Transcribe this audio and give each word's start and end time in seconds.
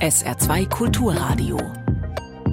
SR2 0.00 0.66
Kulturradio. 0.70 1.58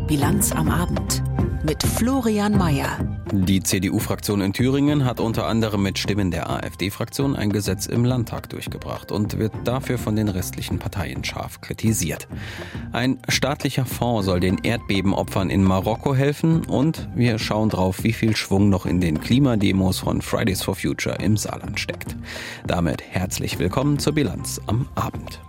Bilanz 0.05 0.51
am 0.51 0.69
Abend 0.69 1.23
mit 1.63 1.81
Florian 1.81 2.57
Mayer. 2.57 2.99
Die 3.31 3.63
CDU-Fraktion 3.63 4.41
in 4.41 4.51
Thüringen 4.51 5.05
hat 5.05 5.21
unter 5.21 5.47
anderem 5.47 5.81
mit 5.81 5.97
Stimmen 5.97 6.29
der 6.29 6.49
AfD-Fraktion 6.49 7.37
ein 7.37 7.49
Gesetz 7.49 7.85
im 7.85 8.03
Landtag 8.03 8.49
durchgebracht 8.49 9.13
und 9.13 9.39
wird 9.39 9.53
dafür 9.63 9.97
von 9.97 10.17
den 10.17 10.27
restlichen 10.27 10.77
Parteien 10.77 11.23
scharf 11.23 11.61
kritisiert. 11.61 12.27
Ein 12.91 13.17
staatlicher 13.29 13.85
Fonds 13.85 14.25
soll 14.25 14.41
den 14.41 14.57
Erdbebenopfern 14.57 15.49
in 15.49 15.63
Marokko 15.63 16.13
helfen 16.13 16.65
und 16.65 17.07
wir 17.15 17.39
schauen 17.39 17.69
drauf, 17.69 18.03
wie 18.03 18.13
viel 18.13 18.35
Schwung 18.35 18.67
noch 18.67 18.85
in 18.85 18.99
den 18.99 19.21
Klimademos 19.21 19.99
von 19.99 20.21
Fridays 20.21 20.63
for 20.63 20.75
Future 20.75 21.15
im 21.23 21.37
Saarland 21.37 21.79
steckt. 21.79 22.17
Damit 22.65 23.01
herzlich 23.01 23.57
willkommen 23.57 23.99
zur 23.99 24.15
Bilanz 24.15 24.59
am 24.67 24.89
Abend. 24.95 25.39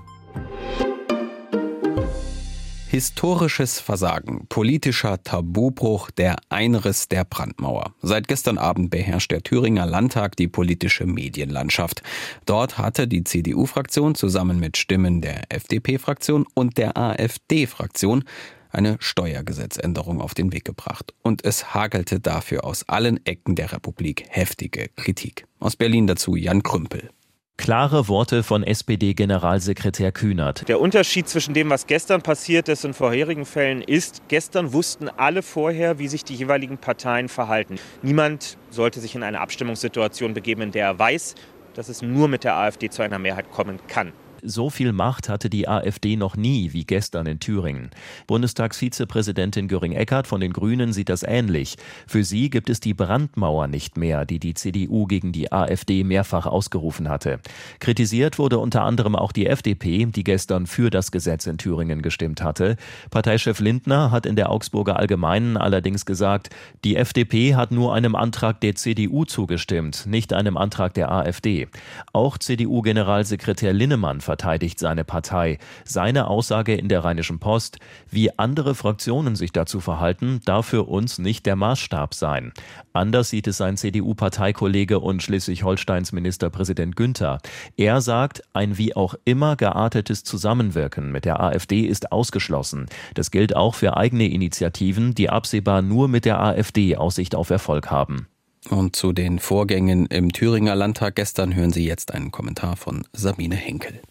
Historisches 2.90 3.80
Versagen, 3.80 4.46
politischer 4.48 5.22
Tabubruch, 5.22 6.10
der 6.10 6.36
Einriss 6.48 7.06
der 7.06 7.24
Brandmauer. 7.24 7.94
Seit 8.00 8.28
gestern 8.28 8.56
Abend 8.56 8.88
beherrscht 8.88 9.30
der 9.30 9.42
Thüringer 9.42 9.84
Landtag 9.84 10.36
die 10.36 10.48
politische 10.48 11.04
Medienlandschaft. 11.04 12.02
Dort 12.46 12.78
hatte 12.78 13.06
die 13.06 13.24
CDU-Fraktion 13.24 14.14
zusammen 14.14 14.58
mit 14.58 14.78
Stimmen 14.78 15.20
der 15.20 15.52
FDP-Fraktion 15.52 16.46
und 16.54 16.78
der 16.78 16.96
AfD-Fraktion 16.96 18.24
eine 18.70 18.96
Steuergesetzänderung 19.00 20.22
auf 20.22 20.32
den 20.32 20.54
Weg 20.54 20.64
gebracht. 20.64 21.12
Und 21.20 21.44
es 21.44 21.74
hagelte 21.74 22.20
dafür 22.20 22.64
aus 22.64 22.88
allen 22.88 23.24
Ecken 23.26 23.54
der 23.54 23.70
Republik 23.70 24.24
heftige 24.30 24.88
Kritik. 24.96 25.46
Aus 25.60 25.76
Berlin 25.76 26.06
dazu 26.06 26.36
Jan 26.36 26.62
Krümpel. 26.62 27.10
Klare 27.58 28.06
Worte 28.06 28.44
von 28.44 28.62
SPD-Generalsekretär 28.62 30.12
Kühnert. 30.12 30.68
Der 30.68 30.80
Unterschied 30.80 31.28
zwischen 31.28 31.54
dem, 31.54 31.68
was 31.68 31.88
gestern 31.88 32.22
passiert 32.22 32.68
ist 32.68 32.84
und 32.84 32.94
vorherigen 32.94 33.44
Fällen 33.44 33.82
ist, 33.82 34.22
gestern 34.28 34.72
wussten 34.72 35.08
alle 35.08 35.42
vorher, 35.42 35.98
wie 35.98 36.06
sich 36.06 36.24
die 36.24 36.36
jeweiligen 36.36 36.78
Parteien 36.78 37.28
verhalten. 37.28 37.78
Niemand 38.00 38.56
sollte 38.70 39.00
sich 39.00 39.16
in 39.16 39.24
eine 39.24 39.40
Abstimmungssituation 39.40 40.34
begeben, 40.34 40.62
in 40.62 40.70
der 40.70 40.86
er 40.86 40.98
weiß, 40.98 41.34
dass 41.74 41.88
es 41.88 42.00
nur 42.00 42.28
mit 42.28 42.44
der 42.44 42.54
AfD 42.54 42.90
zu 42.90 43.02
einer 43.02 43.18
Mehrheit 43.18 43.50
kommen 43.50 43.80
kann. 43.88 44.12
So 44.42 44.70
viel 44.70 44.92
Macht 44.92 45.28
hatte 45.28 45.50
die 45.50 45.68
AfD 45.68 46.16
noch 46.16 46.36
nie 46.36 46.72
wie 46.72 46.84
gestern 46.84 47.26
in 47.26 47.40
Thüringen. 47.40 47.90
Bundestagsvizepräsidentin 48.26 49.68
Göring-Eckardt 49.68 50.26
von 50.26 50.40
den 50.40 50.52
Grünen 50.52 50.92
sieht 50.92 51.08
das 51.08 51.22
ähnlich. 51.22 51.76
Für 52.06 52.24
sie 52.24 52.50
gibt 52.50 52.70
es 52.70 52.80
die 52.80 52.94
Brandmauer 52.94 53.66
nicht 53.66 53.96
mehr, 53.96 54.24
die 54.24 54.38
die 54.38 54.54
CDU 54.54 55.06
gegen 55.06 55.32
die 55.32 55.50
AfD 55.52 56.04
mehrfach 56.04 56.46
ausgerufen 56.46 57.08
hatte. 57.08 57.40
Kritisiert 57.80 58.38
wurde 58.38 58.58
unter 58.58 58.82
anderem 58.82 59.16
auch 59.16 59.32
die 59.32 59.46
FDP, 59.46 60.06
die 60.06 60.24
gestern 60.24 60.66
für 60.66 60.90
das 60.90 61.10
Gesetz 61.10 61.46
in 61.46 61.58
Thüringen 61.58 62.02
gestimmt 62.02 62.42
hatte. 62.42 62.76
Parteichef 63.10 63.60
Lindner 63.60 64.10
hat 64.10 64.26
in 64.26 64.36
der 64.36 64.50
Augsburger 64.50 64.98
Allgemeinen 64.98 65.56
allerdings 65.56 66.06
gesagt, 66.06 66.50
die 66.84 66.96
FDP 66.96 67.54
hat 67.54 67.70
nur 67.70 67.94
einem 67.94 68.14
Antrag 68.14 68.60
der 68.60 68.74
CDU 68.74 69.24
zugestimmt, 69.24 70.06
nicht 70.06 70.32
einem 70.32 70.56
Antrag 70.56 70.94
der 70.94 71.10
AfD. 71.10 71.68
Auch 72.12 72.38
CDU-Generalsekretär 72.38 73.72
Linnemann 73.72 74.20
verteidigt 74.28 74.78
seine 74.78 75.04
Partei. 75.04 75.56
Seine 75.86 76.26
Aussage 76.26 76.74
in 76.74 76.90
der 76.90 77.02
Rheinischen 77.02 77.38
Post, 77.38 77.78
wie 78.10 78.38
andere 78.38 78.74
Fraktionen 78.74 79.36
sich 79.36 79.52
dazu 79.52 79.80
verhalten, 79.80 80.42
darf 80.44 80.66
für 80.66 80.82
uns 80.82 81.18
nicht 81.18 81.46
der 81.46 81.56
Maßstab 81.56 82.12
sein. 82.12 82.52
Anders 82.92 83.30
sieht 83.30 83.46
es 83.46 83.56
sein 83.56 83.78
CDU-Parteikollege 83.78 85.00
und 85.00 85.22
Schleswig-Holsteins 85.22 86.12
Ministerpräsident 86.12 86.94
Günther. 86.94 87.38
Er 87.78 88.02
sagt, 88.02 88.42
ein 88.52 88.76
wie 88.76 88.94
auch 88.94 89.14
immer 89.24 89.56
geartetes 89.56 90.24
Zusammenwirken 90.24 91.10
mit 91.10 91.24
der 91.24 91.40
AfD 91.40 91.86
ist 91.86 92.12
ausgeschlossen. 92.12 92.84
Das 93.14 93.30
gilt 93.30 93.56
auch 93.56 93.74
für 93.74 93.96
eigene 93.96 94.28
Initiativen, 94.28 95.14
die 95.14 95.30
absehbar 95.30 95.80
nur 95.80 96.08
mit 96.08 96.26
der 96.26 96.38
AfD 96.38 96.96
Aussicht 96.96 97.34
auf 97.34 97.48
Erfolg 97.48 97.90
haben. 97.90 98.26
Und 98.70 98.96
zu 98.96 99.12
den 99.12 99.38
Vorgängen 99.38 100.06
im 100.06 100.32
Thüringer 100.32 100.74
Landtag 100.74 101.16
gestern 101.16 101.54
hören 101.54 101.72
Sie 101.72 101.86
jetzt 101.86 102.12
einen 102.12 102.30
Kommentar 102.30 102.76
von 102.76 103.06
Sabine 103.12 103.56
Henkel. 103.56 104.02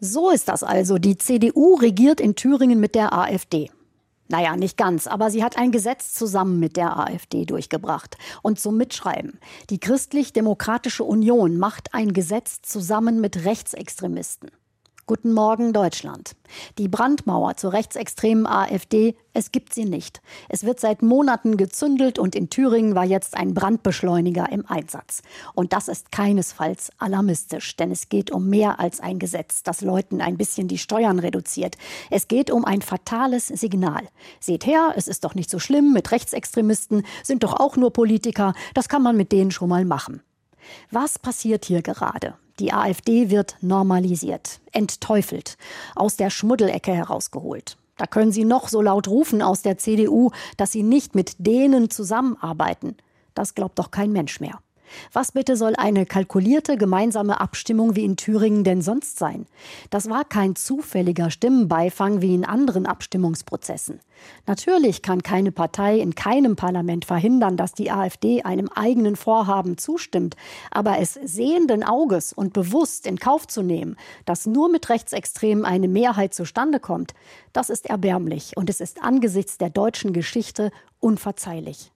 So 0.00 0.30
ist 0.30 0.48
das 0.48 0.62
also. 0.62 0.98
Die 0.98 1.18
CDU 1.18 1.74
regiert 1.74 2.20
in 2.20 2.34
Thüringen 2.34 2.80
mit 2.80 2.94
der 2.94 3.12
AfD. 3.12 3.70
Naja, 4.28 4.56
nicht 4.56 4.76
ganz, 4.76 5.06
aber 5.06 5.30
sie 5.30 5.44
hat 5.44 5.58
ein 5.58 5.72
Gesetz 5.72 6.14
zusammen 6.14 6.58
mit 6.58 6.76
der 6.76 6.96
AfD 6.96 7.44
durchgebracht. 7.44 8.16
Und 8.42 8.58
zum 8.58 8.76
Mitschreiben. 8.76 9.40
Die 9.68 9.78
Christlich-Demokratische 9.78 11.04
Union 11.04 11.58
macht 11.58 11.92
ein 11.94 12.12
Gesetz 12.12 12.62
zusammen 12.62 13.20
mit 13.20 13.44
Rechtsextremisten. 13.44 14.50
Guten 15.10 15.32
Morgen 15.32 15.72
Deutschland. 15.72 16.36
Die 16.78 16.86
Brandmauer 16.86 17.56
zur 17.56 17.72
rechtsextremen 17.72 18.46
AfD, 18.46 19.16
es 19.32 19.50
gibt 19.50 19.74
sie 19.74 19.84
nicht. 19.84 20.22
Es 20.48 20.62
wird 20.62 20.78
seit 20.78 21.02
Monaten 21.02 21.56
gezündelt 21.56 22.20
und 22.20 22.36
in 22.36 22.48
Thüringen 22.48 22.94
war 22.94 23.04
jetzt 23.04 23.36
ein 23.36 23.52
Brandbeschleuniger 23.52 24.52
im 24.52 24.64
Einsatz. 24.68 25.22
Und 25.52 25.72
das 25.72 25.88
ist 25.88 26.12
keinesfalls 26.12 26.92
alarmistisch, 26.98 27.74
denn 27.74 27.90
es 27.90 28.08
geht 28.08 28.30
um 28.30 28.48
mehr 28.48 28.78
als 28.78 29.00
ein 29.00 29.18
Gesetz, 29.18 29.64
das 29.64 29.80
Leuten 29.80 30.20
ein 30.20 30.36
bisschen 30.36 30.68
die 30.68 30.78
Steuern 30.78 31.18
reduziert. 31.18 31.76
Es 32.08 32.28
geht 32.28 32.52
um 32.52 32.64
ein 32.64 32.80
fatales 32.80 33.48
Signal. 33.48 34.06
Seht 34.38 34.64
her, 34.64 34.92
es 34.94 35.08
ist 35.08 35.24
doch 35.24 35.34
nicht 35.34 35.50
so 35.50 35.58
schlimm 35.58 35.92
mit 35.92 36.12
Rechtsextremisten, 36.12 37.02
sind 37.24 37.42
doch 37.42 37.54
auch 37.54 37.76
nur 37.76 37.92
Politiker, 37.92 38.54
das 38.74 38.88
kann 38.88 39.02
man 39.02 39.16
mit 39.16 39.32
denen 39.32 39.50
schon 39.50 39.70
mal 39.70 39.84
machen. 39.84 40.22
Was 40.92 41.18
passiert 41.18 41.64
hier 41.64 41.82
gerade? 41.82 42.36
Die 42.60 42.74
AfD 42.74 43.30
wird 43.30 43.56
normalisiert, 43.62 44.60
entteufelt, 44.70 45.56
aus 45.96 46.16
der 46.16 46.28
Schmuddelecke 46.28 46.92
herausgeholt. 46.92 47.78
Da 47.96 48.06
können 48.06 48.32
Sie 48.32 48.44
noch 48.44 48.68
so 48.68 48.82
laut 48.82 49.08
rufen 49.08 49.40
aus 49.40 49.62
der 49.62 49.78
CDU, 49.78 50.30
dass 50.58 50.70
Sie 50.70 50.82
nicht 50.82 51.14
mit 51.14 51.36
denen 51.38 51.88
zusammenarbeiten. 51.88 52.98
Das 53.34 53.54
glaubt 53.54 53.78
doch 53.78 53.90
kein 53.90 54.12
Mensch 54.12 54.40
mehr. 54.40 54.60
Was 55.12 55.32
bitte 55.32 55.56
soll 55.56 55.74
eine 55.76 56.06
kalkulierte 56.06 56.76
gemeinsame 56.76 57.40
Abstimmung 57.40 57.96
wie 57.96 58.04
in 58.04 58.16
Thüringen 58.16 58.64
denn 58.64 58.82
sonst 58.82 59.18
sein? 59.18 59.46
Das 59.90 60.08
war 60.08 60.24
kein 60.24 60.56
zufälliger 60.56 61.30
Stimmenbeifang 61.30 62.20
wie 62.22 62.34
in 62.34 62.44
anderen 62.44 62.86
Abstimmungsprozessen. 62.86 64.00
Natürlich 64.46 65.02
kann 65.02 65.22
keine 65.22 65.52
Partei 65.52 65.98
in 65.98 66.14
keinem 66.14 66.56
Parlament 66.56 67.04
verhindern, 67.04 67.56
dass 67.56 67.72
die 67.72 67.90
AfD 67.90 68.42
einem 68.42 68.68
eigenen 68.68 69.16
Vorhaben 69.16 69.78
zustimmt, 69.78 70.36
aber 70.70 70.98
es 70.98 71.14
sehenden 71.14 71.82
Auges 71.82 72.32
und 72.32 72.52
bewusst 72.52 73.06
in 73.06 73.18
Kauf 73.18 73.46
zu 73.46 73.62
nehmen, 73.62 73.96
dass 74.24 74.46
nur 74.46 74.70
mit 74.70 74.88
Rechtsextremen 74.88 75.64
eine 75.64 75.88
Mehrheit 75.88 76.34
zustande 76.34 76.80
kommt, 76.80 77.14
das 77.52 77.70
ist 77.70 77.86
erbärmlich 77.86 78.56
und 78.56 78.70
es 78.70 78.80
ist 78.80 79.02
angesichts 79.02 79.58
der 79.58 79.70
deutschen 79.70 80.12
Geschichte 80.12 80.70
unverzeihlich. 81.00 81.92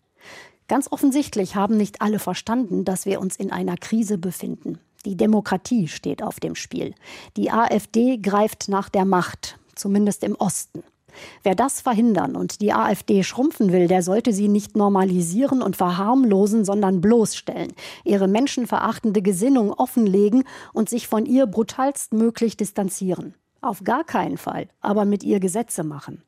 Ganz 0.67 0.91
offensichtlich 0.91 1.57
haben 1.57 1.77
nicht 1.77 2.01
alle 2.01 2.19
verstanden, 2.19 2.85
dass 2.85 3.05
wir 3.05 3.21
uns 3.21 3.37
in 3.37 3.53
einer 3.53 3.77
Krise 3.77 4.19
befinden. 4.19 4.79
Die 5.05 5.17
Demokratie 5.17 5.89
steht 5.89 6.23
auf 6.23 6.41
dem 6.41 6.55
Spiel. 6.55 6.95
Die 7.37 7.51
AfD 7.51 8.17
greift 8.17 8.69
nach 8.69 8.89
der 8.89 9.05
Macht, 9.05 9.59
zumindest 9.75 10.25
im 10.25 10.35
Osten. 10.37 10.83
Wer 11.43 11.55
das 11.55 11.81
verhindern 11.81 12.35
und 12.35 12.61
die 12.61 12.73
AfD 12.73 13.23
schrumpfen 13.23 13.73
will, 13.73 13.87
der 13.87 14.03
sollte 14.03 14.33
sie 14.33 14.49
nicht 14.49 14.77
normalisieren 14.77 15.63
und 15.63 15.77
verharmlosen, 15.77 16.65
sondern 16.65 17.01
bloßstellen, 17.01 17.73
ihre 18.05 18.27
menschenverachtende 18.27 19.23
Gesinnung 19.23 19.73
offenlegen 19.73 20.45
und 20.73 20.89
sich 20.89 21.07
von 21.07 21.27
ihr 21.27 21.47
brutalstmöglich 21.47 22.57
distanzieren. 22.57 23.35
Auf 23.61 23.85
gar 23.85 24.05
keinen 24.05 24.39
Fall, 24.39 24.69
aber 24.81 25.05
mit 25.05 25.23
ihr 25.23 25.41
Gesetze 25.41 25.85
machen. 25.85 26.23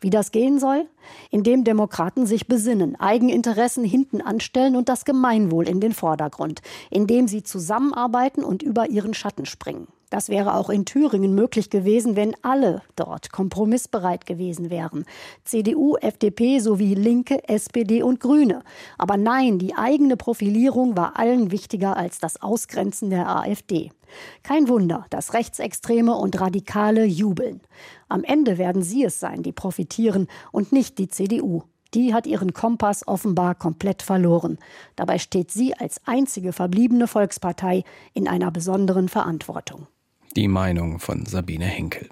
Wie 0.00 0.10
das 0.10 0.30
gehen 0.30 0.58
soll? 0.60 0.86
Indem 1.30 1.64
Demokraten 1.64 2.26
sich 2.26 2.46
besinnen, 2.46 2.98
Eigeninteressen 3.00 3.84
hinten 3.84 4.20
anstellen 4.20 4.76
und 4.76 4.88
das 4.88 5.04
Gemeinwohl 5.04 5.68
in 5.68 5.80
den 5.80 5.92
Vordergrund, 5.92 6.62
indem 6.90 7.26
sie 7.26 7.42
zusammenarbeiten 7.42 8.44
und 8.44 8.62
über 8.62 8.88
ihren 8.88 9.14
Schatten 9.14 9.46
springen. 9.46 9.88
Das 10.10 10.30
wäre 10.30 10.54
auch 10.54 10.70
in 10.70 10.86
Thüringen 10.86 11.34
möglich 11.34 11.68
gewesen, 11.68 12.16
wenn 12.16 12.34
alle 12.42 12.82
dort 12.96 13.30
kompromissbereit 13.30 14.24
gewesen 14.24 14.70
wären. 14.70 15.04
CDU, 15.44 15.96
FDP 15.96 16.60
sowie 16.60 16.94
Linke, 16.94 17.46
SPD 17.48 18.02
und 18.02 18.18
Grüne. 18.18 18.62
Aber 18.96 19.18
nein, 19.18 19.58
die 19.58 19.74
eigene 19.74 20.16
Profilierung 20.16 20.96
war 20.96 21.18
allen 21.18 21.50
wichtiger 21.50 21.96
als 21.96 22.18
das 22.18 22.40
Ausgrenzen 22.40 23.10
der 23.10 23.28
AfD. 23.28 23.90
Kein 24.42 24.68
Wunder, 24.68 25.04
dass 25.10 25.34
Rechtsextreme 25.34 26.14
und 26.14 26.40
Radikale 26.40 27.04
jubeln. 27.04 27.60
Am 28.08 28.24
Ende 28.24 28.56
werden 28.56 28.82
sie 28.82 29.04
es 29.04 29.20
sein, 29.20 29.42
die 29.42 29.52
profitieren 29.52 30.28
und 30.52 30.72
nicht 30.72 30.98
die 30.98 31.08
CDU. 31.08 31.64
Die 31.94 32.12
hat 32.12 32.26
ihren 32.26 32.52
Kompass 32.52 33.06
offenbar 33.06 33.54
komplett 33.54 34.02
verloren. 34.02 34.58
Dabei 34.96 35.18
steht 35.18 35.50
sie 35.50 35.74
als 35.74 36.00
einzige 36.06 36.52
verbliebene 36.52 37.06
Volkspartei 37.06 37.84
in 38.12 38.28
einer 38.28 38.50
besonderen 38.50 39.08
Verantwortung. 39.08 39.86
Die 40.38 40.46
Meinung 40.46 41.00
von 41.00 41.26
Sabine 41.26 41.64
Henkel. 41.64 42.08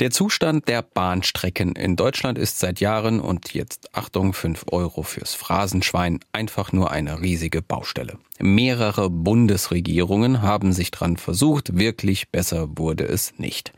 Der 0.00 0.10
Zustand 0.10 0.66
der 0.66 0.82
Bahnstrecken 0.82 1.76
in 1.76 1.94
Deutschland 1.94 2.36
ist 2.36 2.58
seit 2.58 2.80
Jahren 2.80 3.20
und 3.20 3.54
jetzt 3.54 3.94
Achtung 3.94 4.32
5 4.32 4.64
Euro 4.72 5.04
fürs 5.04 5.36
Phrasenschwein 5.36 6.18
einfach 6.32 6.72
nur 6.72 6.90
eine 6.90 7.20
riesige 7.20 7.62
Baustelle. 7.62 8.18
Mehrere 8.42 9.10
Bundesregierungen 9.10 10.42
haben 10.42 10.72
sich 10.72 10.90
dran 10.90 11.16
versucht, 11.16 11.78
wirklich 11.78 12.30
besser 12.30 12.78
wurde 12.78 13.04
es 13.04 13.38
nicht. 13.38 13.72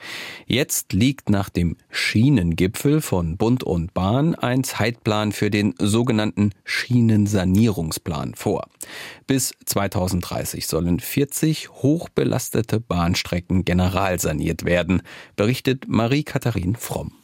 Jetzt 0.46 0.92
liegt 0.92 1.30
nach 1.30 1.48
dem 1.48 1.76
Schienengipfel 1.90 3.00
von 3.00 3.36
Bund 3.36 3.64
und 3.64 3.94
Bahn 3.94 4.34
ein 4.34 4.64
Zeitplan 4.64 5.32
für 5.32 5.50
den 5.50 5.74
sogenannten 5.78 6.50
Schienensanierungsplan 6.64 8.34
vor. 8.34 8.68
Bis 9.26 9.54
2030 9.64 10.66
sollen 10.66 11.00
40 11.00 11.70
hochbelastete 11.70 12.80
Bahnstrecken 12.80 13.64
generalsaniert 13.64 14.64
werden, 14.64 15.02
berichtet 15.36 15.86
Marie-Katharin 15.88 16.76
Fromm. 16.76 17.21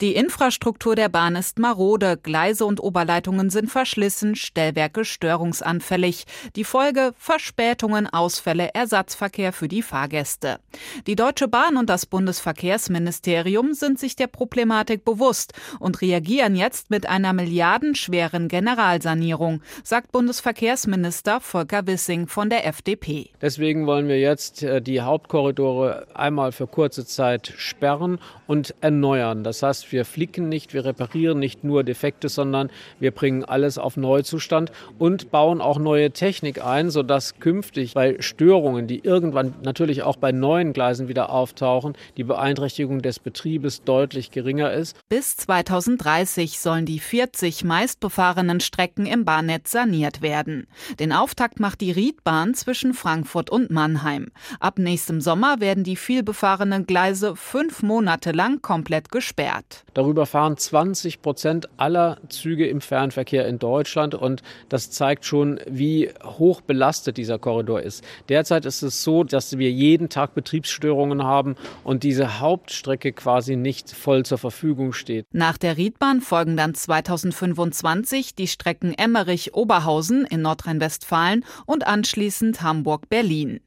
Die 0.00 0.16
Infrastruktur 0.16 0.96
der 0.96 1.08
Bahn 1.08 1.36
ist 1.36 1.60
marode, 1.60 2.18
Gleise 2.20 2.66
und 2.66 2.82
Oberleitungen 2.82 3.48
sind 3.48 3.70
verschlissen, 3.70 4.34
Stellwerke 4.34 5.04
störungsanfällig. 5.04 6.24
Die 6.56 6.64
Folge 6.64 7.12
Verspätungen, 7.16 8.08
Ausfälle, 8.08 8.70
Ersatzverkehr 8.74 9.52
für 9.52 9.68
die 9.68 9.82
Fahrgäste. 9.82 10.58
Die 11.06 11.14
Deutsche 11.14 11.46
Bahn 11.46 11.76
und 11.76 11.88
das 11.88 12.06
Bundesverkehrsministerium 12.06 13.72
sind 13.72 14.00
sich 14.00 14.16
der 14.16 14.26
Problematik 14.26 15.04
bewusst 15.04 15.52
und 15.78 16.00
reagieren 16.00 16.56
jetzt 16.56 16.90
mit 16.90 17.08
einer 17.08 17.32
milliardenschweren 17.32 18.48
Generalsanierung, 18.48 19.62
sagt 19.84 20.10
Bundesverkehrsminister 20.10 21.40
Volker 21.40 21.86
Wissing 21.86 22.26
von 22.26 22.50
der 22.50 22.66
FDP. 22.66 23.30
Deswegen 23.40 23.86
wollen 23.86 24.08
wir 24.08 24.18
jetzt 24.18 24.64
äh, 24.64 24.82
die 24.82 25.02
Hauptkorridore 25.02 26.08
einmal 26.14 26.50
für 26.50 26.66
kurze 26.66 27.06
Zeit 27.06 27.52
sperren 27.56 28.18
und 28.48 28.74
erneuern. 28.80 29.44
Das 29.44 29.62
heißt, 29.62 29.83
wir 29.92 30.04
flicken 30.04 30.48
nicht, 30.48 30.74
wir 30.74 30.84
reparieren 30.84 31.38
nicht 31.38 31.64
nur 31.64 31.84
Defekte, 31.84 32.28
sondern 32.28 32.70
wir 33.00 33.10
bringen 33.10 33.44
alles 33.44 33.78
auf 33.78 33.96
Neuzustand 33.96 34.72
und 34.98 35.30
bauen 35.30 35.60
auch 35.60 35.78
neue 35.78 36.10
Technik 36.10 36.64
ein, 36.64 36.90
sodass 36.90 37.38
künftig 37.38 37.94
bei 37.94 38.16
Störungen, 38.20 38.86
die 38.86 39.00
irgendwann 39.00 39.54
natürlich 39.62 40.02
auch 40.02 40.16
bei 40.16 40.32
neuen 40.32 40.72
Gleisen 40.72 41.08
wieder 41.08 41.30
auftauchen, 41.30 41.94
die 42.16 42.24
Beeinträchtigung 42.24 43.02
des 43.02 43.18
Betriebes 43.18 43.82
deutlich 43.84 44.30
geringer 44.30 44.72
ist. 44.72 44.96
Bis 45.08 45.36
2030 45.36 46.60
sollen 46.60 46.86
die 46.86 46.98
40 46.98 47.64
meistbefahrenen 47.64 48.60
Strecken 48.60 49.06
im 49.06 49.24
Bahnnetz 49.24 49.70
saniert 49.70 50.22
werden. 50.22 50.66
Den 50.98 51.12
Auftakt 51.12 51.60
macht 51.60 51.80
die 51.80 51.92
Riedbahn 51.92 52.54
zwischen 52.54 52.94
Frankfurt 52.94 53.50
und 53.50 53.70
Mannheim. 53.70 54.28
Ab 54.60 54.78
nächstem 54.78 55.20
Sommer 55.20 55.60
werden 55.60 55.84
die 55.84 55.96
vielbefahrenen 55.96 56.86
Gleise 56.86 57.36
fünf 57.36 57.82
Monate 57.82 58.32
lang 58.32 58.62
komplett 58.62 59.10
gesperrt. 59.10 59.73
Darüber 59.94 60.26
fahren 60.26 60.56
20 60.56 61.22
Prozent 61.22 61.68
aller 61.76 62.18
Züge 62.28 62.66
im 62.66 62.80
Fernverkehr 62.80 63.46
in 63.46 63.58
Deutschland 63.58 64.14
und 64.14 64.42
das 64.68 64.90
zeigt 64.90 65.24
schon, 65.24 65.60
wie 65.66 66.10
hoch 66.22 66.60
belastet 66.60 67.16
dieser 67.16 67.38
Korridor 67.38 67.80
ist. 67.80 68.04
Derzeit 68.28 68.64
ist 68.64 68.82
es 68.82 69.02
so, 69.02 69.24
dass 69.24 69.58
wir 69.58 69.70
jeden 69.70 70.08
Tag 70.08 70.34
Betriebsstörungen 70.34 71.24
haben 71.24 71.56
und 71.82 72.02
diese 72.02 72.40
Hauptstrecke 72.40 73.12
quasi 73.12 73.56
nicht 73.56 73.90
voll 73.90 74.24
zur 74.24 74.38
Verfügung 74.38 74.92
steht. 74.92 75.26
Nach 75.32 75.58
der 75.58 75.76
Riedbahn 75.76 76.20
folgen 76.20 76.56
dann 76.56 76.74
2025 76.74 78.34
die 78.34 78.48
Strecken 78.48 78.94
Emmerich-Oberhausen 78.94 80.24
in 80.24 80.42
Nordrhein-Westfalen 80.42 81.44
und 81.66 81.86
anschließend 81.86 82.62
Hamburg-Berlin. 82.62 83.60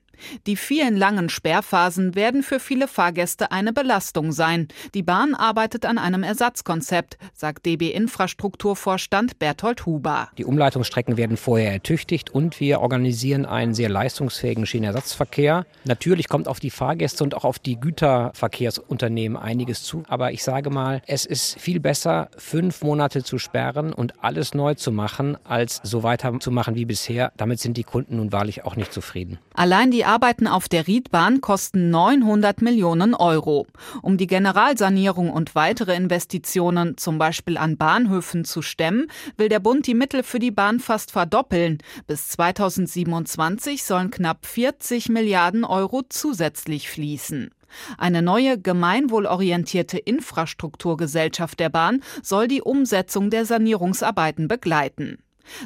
Die 0.46 0.56
vielen 0.56 0.96
langen 0.96 1.30
Sperrphasen 1.30 2.16
werden 2.16 2.44
für 2.44 2.60
viele 2.60 2.88
Fahrgäste 2.88 3.52
eine 3.52 3.74
Belastung 3.74 4.32
sein. 4.32 4.68
Die 4.94 5.04
Bahn 5.04 5.34
arbeitet 5.34 5.86
an 5.86 5.98
einem 5.98 6.24
Ersatzkonzept, 6.24 7.18
sagt 7.34 7.66
DB 7.66 7.92
Infrastrukturvorstand 7.92 9.40
Berthold 9.40 9.86
Huber. 9.86 10.30
Die 10.38 10.46
Umleitungsstrecken 10.46 11.18
werden 11.18 11.38
vorher 11.38 11.72
ertüchtigt 11.72 12.30
und 12.30 12.60
wir 12.60 12.82
organisieren 12.82 13.46
einen 13.46 13.74
sehr 13.74 13.90
leistungsfähigen 13.90 14.66
Schienenersatzverkehr. 14.66 15.66
Natürlich 15.86 16.28
kommt 16.30 16.48
auf 16.48 16.60
die 16.60 16.70
Fahrgäste 16.70 17.24
und 17.24 17.36
auch 17.36 17.46
auf 17.46 17.60
die 17.60 17.80
Güterverkehrsunternehmen 17.80 19.38
einiges 19.38 19.84
zu. 19.84 20.04
Aber 20.08 20.32
ich 20.32 20.44
sage 20.44 20.70
mal, 20.70 21.02
es 21.08 21.26
ist 21.26 21.60
viel 21.60 21.80
besser, 21.80 22.30
fünf 22.38 22.82
Monate 22.82 23.24
zu 23.24 23.38
sperren 23.38 23.94
und 23.94 24.24
alles 24.24 24.54
neu 24.54 24.74
zu 24.74 24.92
machen, 24.92 25.38
als 25.44 25.80
so 25.84 26.04
weiterzumachen 26.04 26.76
wie 26.76 26.86
bisher. 26.86 27.32
Damit 27.38 27.60
sind 27.60 27.78
die 27.78 27.84
Kunden 27.84 28.18
nun 28.18 28.32
wahrlich 28.32 28.66
auch 28.66 28.76
nicht 28.76 28.94
zufrieden. 28.94 29.40
Allein 29.54 29.92
die 29.92 30.06
Arbeiten 30.08 30.48
auf 30.48 30.70
der 30.70 30.88
Riedbahn 30.88 31.42
kosten 31.42 31.90
900 31.90 32.62
Millionen 32.62 33.14
Euro. 33.14 33.68
Um 34.02 34.18
die 34.18 34.26
Generalsanierung 34.26 35.30
und 35.30 35.54
weitere 35.54 35.96
Investitionen, 35.96 36.98
zum 36.98 37.18
Beispiel 37.18 37.58
an 37.58 37.76
Bahnhöfen, 37.76 38.46
zu 38.46 38.62
stemmen, 38.62 39.12
will 39.36 39.50
der 39.50 39.60
Bund 39.60 39.86
die 39.86 39.94
Mittel 39.94 40.24
für 40.24 40.40
die 40.40 40.52
Bahn 40.52 40.80
fast 40.80 41.12
verdoppeln. 41.12 41.80
Bis 42.08 42.30
2027 42.30 43.84
sollen 43.84 44.10
knapp 44.10 44.46
40 44.46 45.10
Milliarden 45.10 45.66
Euro 45.66 46.04
zusätzlich 46.08 46.90
fließen. 46.90 47.52
Eine 47.98 48.22
neue 48.22 48.58
gemeinwohlorientierte 48.58 49.98
Infrastrukturgesellschaft 49.98 51.60
der 51.60 51.70
Bahn 51.70 52.02
soll 52.24 52.48
die 52.48 52.62
Umsetzung 52.62 53.30
der 53.30 53.46
Sanierungsarbeiten 53.46 54.48
begleiten. 54.48 55.18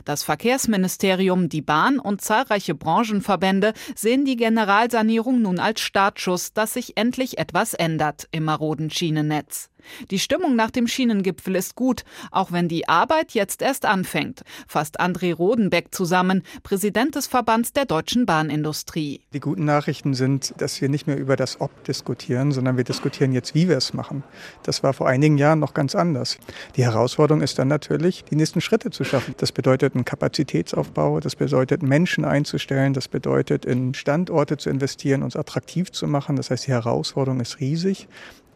Das 0.05 0.23
Verkehrsministerium, 0.23 1.49
die 1.49 1.61
Bahn 1.61 1.99
und 1.99 2.21
zahlreiche 2.21 2.75
Branchenverbände 2.75 3.73
sehen 3.95 4.25
die 4.25 4.35
Generalsanierung 4.35 5.41
nun 5.41 5.59
als 5.59 5.81
Startschuss, 5.81 6.53
dass 6.53 6.73
sich 6.73 6.97
endlich 6.97 7.37
etwas 7.37 7.73
ändert 7.73 8.27
im 8.31 8.45
maroden 8.45 8.89
Schienennetz. 8.89 9.69
Die 10.09 10.19
Stimmung 10.19 10.55
nach 10.55 10.71
dem 10.71 10.87
Schienengipfel 10.87 11.55
ist 11.55 11.75
gut, 11.75 12.03
auch 12.31 12.51
wenn 12.51 12.67
die 12.67 12.87
Arbeit 12.87 13.31
jetzt 13.31 13.61
erst 13.61 13.85
anfängt, 13.85 14.41
fasst 14.67 14.99
André 14.99 15.33
Rodenbeck 15.33 15.93
zusammen, 15.93 16.43
Präsident 16.63 17.15
des 17.15 17.27
Verbands 17.27 17.73
der 17.73 17.85
deutschen 17.85 18.25
Bahnindustrie. 18.25 19.21
Die 19.33 19.39
guten 19.39 19.65
Nachrichten 19.65 20.13
sind, 20.13 20.53
dass 20.57 20.81
wir 20.81 20.89
nicht 20.89 21.07
mehr 21.07 21.17
über 21.17 21.35
das 21.35 21.61
Ob 21.61 21.83
diskutieren, 21.83 22.51
sondern 22.51 22.77
wir 22.77 22.83
diskutieren 22.83 23.31
jetzt, 23.33 23.55
wie 23.55 23.69
wir 23.69 23.77
es 23.77 23.93
machen. 23.93 24.23
Das 24.63 24.83
war 24.83 24.93
vor 24.93 25.07
einigen 25.07 25.37
Jahren 25.37 25.59
noch 25.59 25.73
ganz 25.73 25.95
anders. 25.95 26.37
Die 26.75 26.83
Herausforderung 26.83 27.41
ist 27.41 27.59
dann 27.59 27.67
natürlich, 27.67 28.23
die 28.25 28.35
nächsten 28.35 28.61
Schritte 28.61 28.91
zu 28.91 29.03
schaffen. 29.03 29.35
Das 29.37 29.51
bedeutet 29.51 29.95
einen 29.95 30.05
Kapazitätsaufbau, 30.05 31.19
das 31.19 31.35
bedeutet 31.35 31.83
Menschen 31.83 32.25
einzustellen, 32.25 32.93
das 32.93 33.07
bedeutet 33.07 33.65
in 33.65 33.93
Standorte 33.93 34.57
zu 34.57 34.69
investieren, 34.69 35.23
uns 35.23 35.35
attraktiv 35.35 35.91
zu 35.91 36.07
machen. 36.07 36.35
Das 36.35 36.51
heißt, 36.51 36.67
die 36.67 36.71
Herausforderung 36.71 37.39
ist 37.39 37.59
riesig. 37.59 38.07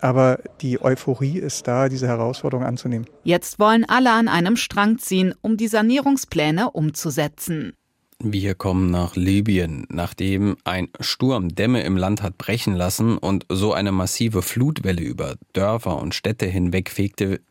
Aber 0.05 0.37
die 0.61 0.79
Euphorie 0.79 1.39
ist 1.39 1.65
da, 1.67 1.89
diese 1.89 2.07
Herausforderung 2.07 2.63
anzunehmen. 2.63 3.07
Jetzt 3.23 3.57
wollen 3.57 3.85
alle 3.85 4.11
an 4.11 4.27
einem 4.27 4.55
Strang 4.55 4.99
ziehen, 4.99 5.33
um 5.41 5.57
die 5.57 5.67
Sanierungspläne 5.67 6.69
umzusetzen. 6.69 7.73
Wir 8.19 8.53
kommen 8.53 8.91
nach 8.91 9.15
Libyen, 9.15 9.87
nachdem 9.89 10.57
ein 10.63 10.89
Sturm 10.99 11.55
Dämme 11.55 11.81
im 11.81 11.97
Land 11.97 12.21
hat 12.21 12.37
brechen 12.37 12.75
lassen 12.75 13.17
und 13.17 13.47
so 13.49 13.73
eine 13.73 13.91
massive 13.91 14.43
Flutwelle 14.43 15.01
über 15.01 15.37
Dörfer 15.53 15.97
und 15.99 16.13
Städte 16.13 16.45
hinwegfegte, 16.45 17.41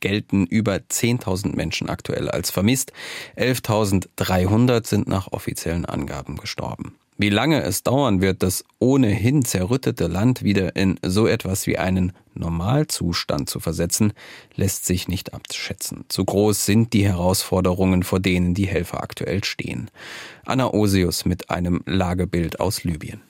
gelten 0.00 0.44
über 0.44 0.74
10.000 0.74 1.56
Menschen 1.56 1.88
aktuell 1.88 2.28
als 2.28 2.50
vermisst. 2.50 2.92
11.300 3.38 4.86
sind 4.86 5.08
nach 5.08 5.32
offiziellen 5.32 5.86
Angaben 5.86 6.36
gestorben. 6.36 6.94
Wie 7.18 7.30
lange 7.30 7.62
es 7.62 7.82
dauern 7.82 8.20
wird, 8.20 8.42
das 8.42 8.62
ohnehin 8.78 9.42
zerrüttete 9.42 10.06
Land 10.06 10.42
wieder 10.42 10.76
in 10.76 10.98
so 11.02 11.26
etwas 11.26 11.66
wie 11.66 11.78
einen 11.78 12.12
Normalzustand 12.34 13.48
zu 13.48 13.58
versetzen, 13.58 14.12
lässt 14.54 14.84
sich 14.84 15.08
nicht 15.08 15.32
abschätzen. 15.32 16.04
Zu 16.08 16.26
groß 16.26 16.66
sind 16.66 16.92
die 16.92 17.06
Herausforderungen, 17.06 18.02
vor 18.02 18.20
denen 18.20 18.52
die 18.52 18.66
Helfer 18.66 19.02
aktuell 19.02 19.44
stehen. 19.44 19.90
Anna 20.44 20.74
Osius 20.74 21.24
mit 21.24 21.48
einem 21.48 21.82
Lagebild 21.86 22.60
aus 22.60 22.84
Libyen. 22.84 23.22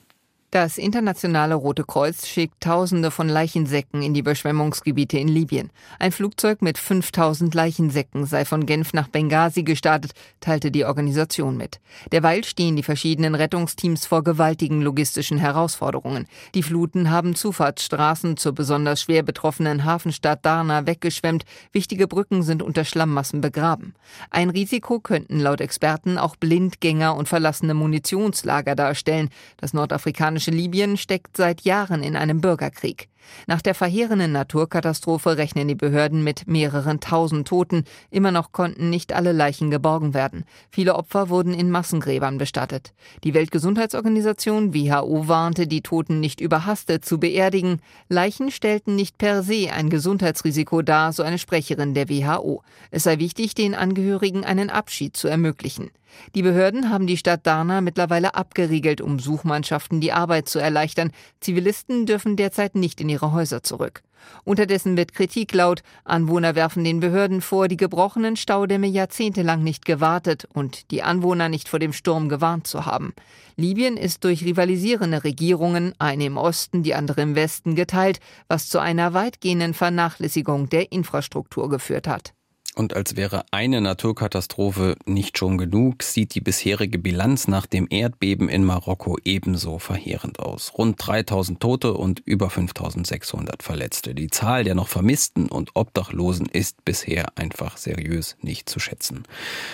Das 0.51 0.77
internationale 0.77 1.55
Rote 1.55 1.83
Kreuz 1.83 2.25
schickt 2.25 2.61
Tausende 2.61 3.11
von 3.11 3.27
Leichensäcken 3.27 4.01
in 4.01 4.13
die 4.13 4.21
Überschwemmungsgebiete 4.21 5.19
in 5.19 5.27
Libyen. 5.27 5.71
Ein 5.99 6.13
Flugzeug 6.13 6.61
mit 6.61 6.77
5000 6.77 7.53
Leichensäcken 7.53 8.25
sei 8.25 8.45
von 8.45 8.65
Genf 8.65 8.93
nach 8.93 9.09
Benghazi 9.09 9.63
gestartet, 9.63 10.13
teilte 10.39 10.71
die 10.71 10.85
Organisation 10.85 11.57
mit. 11.57 11.81
Derweil 12.13 12.45
stehen 12.45 12.77
die 12.77 12.83
verschiedenen 12.83 13.35
Rettungsteams 13.35 14.05
vor 14.05 14.23
gewaltigen 14.23 14.81
logistischen 14.81 15.37
Herausforderungen. 15.37 16.27
Die 16.55 16.63
Fluten 16.63 17.11
haben 17.11 17.35
Zufahrtsstraßen 17.35 18.37
zur 18.37 18.53
besonders 18.53 19.01
schwer 19.01 19.23
betroffenen 19.23 19.83
Hafenstadt 19.83 20.45
Darna 20.45 20.87
weggeschwemmt. 20.87 21.43
Wichtige 21.73 22.07
Brücken 22.07 22.41
sind 22.41 22.63
unter 22.63 22.85
Schlammmassen 22.85 23.41
begraben. 23.41 23.95
Ein 24.29 24.49
Risiko 24.49 25.01
könnten 25.01 25.41
laut 25.41 25.59
Experten 25.59 26.17
auch 26.17 26.37
Blindgänger 26.37 27.17
und 27.17 27.27
verlassene 27.27 27.73
Munitionslager 27.73 28.75
darstellen. 28.75 29.29
Das 29.57 29.73
nordafrikanische 29.73 30.36
afrikanische 30.37 30.51
Libyen 30.51 30.97
steckt 30.97 31.35
seit 31.35 31.61
Jahren 31.61 32.03
in 32.03 32.15
einem 32.15 32.41
Bürgerkrieg. 32.41 33.09
Nach 33.45 33.61
der 33.61 33.75
verheerenden 33.75 34.31
Naturkatastrophe 34.31 35.37
rechnen 35.37 35.67
die 35.67 35.75
Behörden 35.75 36.23
mit 36.23 36.47
mehreren 36.47 36.99
tausend 36.99 37.47
Toten. 37.47 37.83
Immer 38.09 38.31
noch 38.31 38.51
konnten 38.51 38.89
nicht 38.89 39.13
alle 39.13 39.31
Leichen 39.31 39.71
geborgen 39.71 40.13
werden. 40.13 40.45
Viele 40.69 40.95
Opfer 40.95 41.29
wurden 41.29 41.53
in 41.53 41.71
Massengräbern 41.71 42.37
bestattet. 42.37 42.93
Die 43.23 43.33
Weltgesundheitsorganisation 43.33 44.73
WHO 44.73 45.27
warnte, 45.27 45.67
die 45.67 45.81
Toten 45.81 46.19
nicht 46.19 46.41
überhastet 46.41 47.05
zu 47.05 47.19
beerdigen. 47.19 47.81
Leichen 48.09 48.51
stellten 48.51 48.95
nicht 48.95 49.17
per 49.17 49.43
se 49.43 49.71
ein 49.71 49.89
Gesundheitsrisiko 49.89 50.81
dar, 50.81 51.13
so 51.13 51.23
eine 51.23 51.37
Sprecherin 51.37 51.93
der 51.93 52.09
WHO. 52.09 52.63
Es 52.91 53.03
sei 53.03 53.19
wichtig, 53.19 53.55
den 53.55 53.75
Angehörigen 53.75 54.43
einen 54.45 54.69
Abschied 54.69 55.15
zu 55.15 55.27
ermöglichen. 55.27 55.91
Die 56.35 56.41
Behörden 56.41 56.89
haben 56.89 57.07
die 57.07 57.17
Stadt 57.17 57.45
Darna 57.45 57.81
mittlerweile 57.81 58.35
abgeriegelt, 58.35 59.01
um 59.01 59.19
Suchmannschaften 59.19 60.01
die 60.01 60.11
Arbeit 60.11 60.49
zu 60.49 60.59
erleichtern. 60.59 61.11
Zivilisten 61.39 62.05
dürfen 62.05 62.35
derzeit 62.35 62.75
nicht 62.75 63.01
in 63.01 63.06
ihre 63.09 63.31
Häuser 63.31 63.63
zurück. 63.63 64.03
Unterdessen 64.43 64.97
wird 64.97 65.13
Kritik 65.13 65.53
laut. 65.53 65.83
Anwohner 66.03 66.55
werfen 66.55 66.83
den 66.83 66.99
Behörden 66.99 67.41
vor, 67.41 67.67
die 67.67 67.77
gebrochenen 67.77 68.35
Staudämme 68.35 68.87
jahrzehntelang 68.87 69.63
nicht 69.63 69.85
gewartet 69.85 70.47
und 70.53 70.91
die 70.91 71.03
Anwohner 71.03 71.49
nicht 71.49 71.69
vor 71.69 71.79
dem 71.79 71.93
Sturm 71.93 72.29
gewarnt 72.29 72.67
zu 72.67 72.85
haben. 72.85 73.13
Libyen 73.55 73.97
ist 73.97 74.23
durch 74.23 74.43
rivalisierende 74.43 75.23
Regierungen, 75.23 75.93
eine 75.99 76.25
im 76.25 76.37
Osten, 76.37 76.83
die 76.83 76.93
andere 76.93 77.21
im 77.21 77.35
Westen, 77.35 77.75
geteilt, 77.75 78.19
was 78.47 78.69
zu 78.69 78.79
einer 78.79 79.13
weitgehenden 79.13 79.73
Vernachlässigung 79.73 80.69
der 80.69 80.91
Infrastruktur 80.91 81.69
geführt 81.69 82.07
hat. 82.07 82.33
Und 82.77 82.95
als 82.95 83.15
wäre 83.15 83.43
eine 83.49 83.81
Naturkatastrophe 83.81 84.97
nicht 85.07 85.39
schon 85.39 85.57
genug, 85.57 86.03
sieht 86.03 86.35
die 86.35 86.41
bisherige 86.41 86.99
Bilanz 86.99 87.47
nach 87.47 87.65
dem 87.65 87.87
Erdbeben 87.89 88.49
in 88.49 88.63
Marokko 88.63 89.17
ebenso 89.25 89.79
verheerend 89.79 90.37
aus. 90.37 90.73
Rund 90.77 90.95
3000 90.99 91.59
Tote 91.59 91.95
und 91.95 92.19
über 92.19 92.51
5600 92.51 93.63
Verletzte. 93.63 94.13
Die 94.13 94.27
Zahl 94.27 94.63
der 94.63 94.75
noch 94.75 94.89
Vermissten 94.89 95.49
und 95.49 95.71
Obdachlosen 95.73 96.45
ist 96.45 96.85
bisher 96.85 97.35
einfach 97.35 97.77
seriös 97.77 98.37
nicht 98.41 98.69
zu 98.69 98.79
schätzen. 98.79 99.23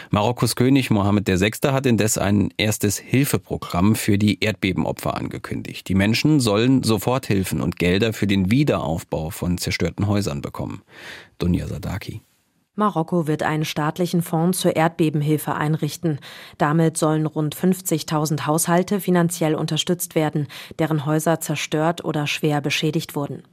Marokkos 0.09 0.55
König 0.55 0.89
Mohammed 0.89 1.27
VI. 1.27 1.51
hat 1.73 1.85
indes 1.85 2.17
ein 2.17 2.53
erstes 2.55 2.99
Hilfeprogramm 2.99 3.95
für 3.95 4.17
die 4.17 4.41
Erdbebenopfer 4.41 5.17
angekündigt. 5.17 5.89
Die 5.89 5.95
Menschen 5.95 6.39
sollen 6.39 6.83
Soforthilfen 6.83 7.59
und 7.59 7.75
Gelder 7.75 8.13
für 8.13 8.27
den 8.27 8.49
Wiederaufbau 8.49 9.29
von 9.29 9.57
zerstörten 9.57 10.07
Häusern 10.07 10.41
bekommen. 10.41 10.83
Dunja 11.37 11.67
Sadaki. 11.67 12.21
Marokko 12.75 13.27
wird 13.27 13.43
einen 13.43 13.65
staatlichen 13.65 14.23
Fonds 14.23 14.59
zur 14.59 14.75
Erdbebenhilfe 14.75 15.53
einrichten. 15.53 16.19
Damit 16.57 16.97
sollen 16.97 17.27
rund 17.27 17.55
50.000 17.55 18.47
Haushalte 18.47 18.99
finanziell 18.99 19.53
unterstützt 19.53 20.15
werden, 20.15 20.47
deren 20.79 21.05
Häuser 21.05 21.39
zerstört 21.39 22.03
oder 22.03 22.25
schwer 22.25 22.61
beschädigt 22.61 23.15
wurden. 23.15 23.43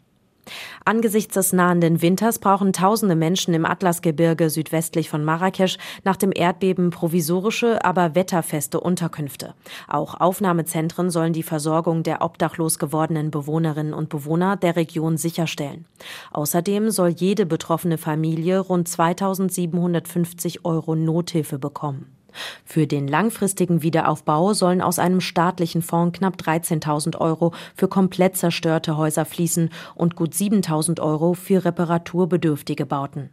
Angesichts 0.84 1.34
des 1.34 1.52
nahenden 1.52 2.02
Winters 2.02 2.38
brauchen 2.38 2.72
tausende 2.72 3.14
Menschen 3.14 3.54
im 3.54 3.64
Atlasgebirge 3.64 4.50
südwestlich 4.50 5.10
von 5.10 5.24
Marrakesch 5.24 5.78
nach 6.04 6.16
dem 6.16 6.32
Erdbeben 6.34 6.90
provisorische, 6.90 7.84
aber 7.84 8.14
wetterfeste 8.14 8.80
Unterkünfte. 8.80 9.54
Auch 9.88 10.20
Aufnahmezentren 10.20 11.10
sollen 11.10 11.32
die 11.32 11.42
Versorgung 11.42 12.02
der 12.02 12.22
obdachlos 12.22 12.78
gewordenen 12.78 13.30
Bewohnerinnen 13.30 13.94
und 13.94 14.08
Bewohner 14.08 14.56
der 14.56 14.76
Region 14.76 15.16
sicherstellen. 15.16 15.84
Außerdem 16.32 16.90
soll 16.90 17.10
jede 17.10 17.46
betroffene 17.46 17.98
Familie 17.98 18.58
rund 18.60 18.88
2750 18.88 20.64
Euro 20.64 20.94
Nothilfe 20.94 21.58
bekommen. 21.58 22.19
Für 22.64 22.86
den 22.86 23.08
langfristigen 23.08 23.82
Wiederaufbau 23.82 24.52
sollen 24.52 24.80
aus 24.82 24.98
einem 24.98 25.20
staatlichen 25.20 25.82
Fonds 25.82 26.18
knapp 26.18 26.36
13.000 26.36 27.18
Euro 27.18 27.52
für 27.74 27.88
komplett 27.88 28.36
zerstörte 28.36 28.96
Häuser 28.96 29.24
fließen 29.24 29.70
und 29.94 30.16
gut 30.16 30.32
7.000 30.32 31.00
Euro 31.00 31.34
für 31.34 31.64
reparaturbedürftige 31.64 32.86
Bauten. 32.86 33.30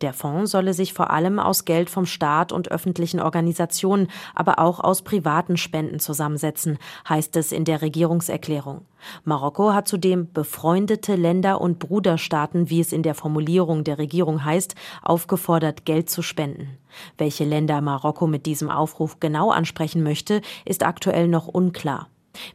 Der 0.00 0.12
Fonds 0.12 0.50
solle 0.50 0.74
sich 0.74 0.92
vor 0.92 1.10
allem 1.10 1.38
aus 1.38 1.64
Geld 1.64 1.90
vom 1.90 2.06
Staat 2.06 2.52
und 2.52 2.70
öffentlichen 2.70 3.20
Organisationen, 3.20 4.08
aber 4.34 4.58
auch 4.58 4.80
aus 4.80 5.02
privaten 5.02 5.56
Spenden 5.56 6.00
zusammensetzen, 6.00 6.78
heißt 7.08 7.36
es 7.36 7.52
in 7.52 7.64
der 7.64 7.82
Regierungserklärung. 7.82 8.82
Marokko 9.24 9.72
hat 9.72 9.88
zudem 9.88 10.32
befreundete 10.32 11.14
Länder 11.16 11.60
und 11.60 11.78
Bruderstaaten, 11.78 12.70
wie 12.70 12.80
es 12.80 12.92
in 12.92 13.02
der 13.02 13.14
Formulierung 13.14 13.84
der 13.84 13.98
Regierung 13.98 14.44
heißt, 14.44 14.74
aufgefordert, 15.02 15.84
Geld 15.84 16.08
zu 16.08 16.22
spenden. 16.22 16.78
Welche 17.18 17.44
Länder 17.44 17.80
Marokko 17.80 18.26
mit 18.26 18.46
diesem 18.46 18.70
Aufruf 18.70 19.20
genau 19.20 19.50
ansprechen 19.50 20.02
möchte, 20.02 20.40
ist 20.64 20.84
aktuell 20.84 21.28
noch 21.28 21.48
unklar. 21.48 22.08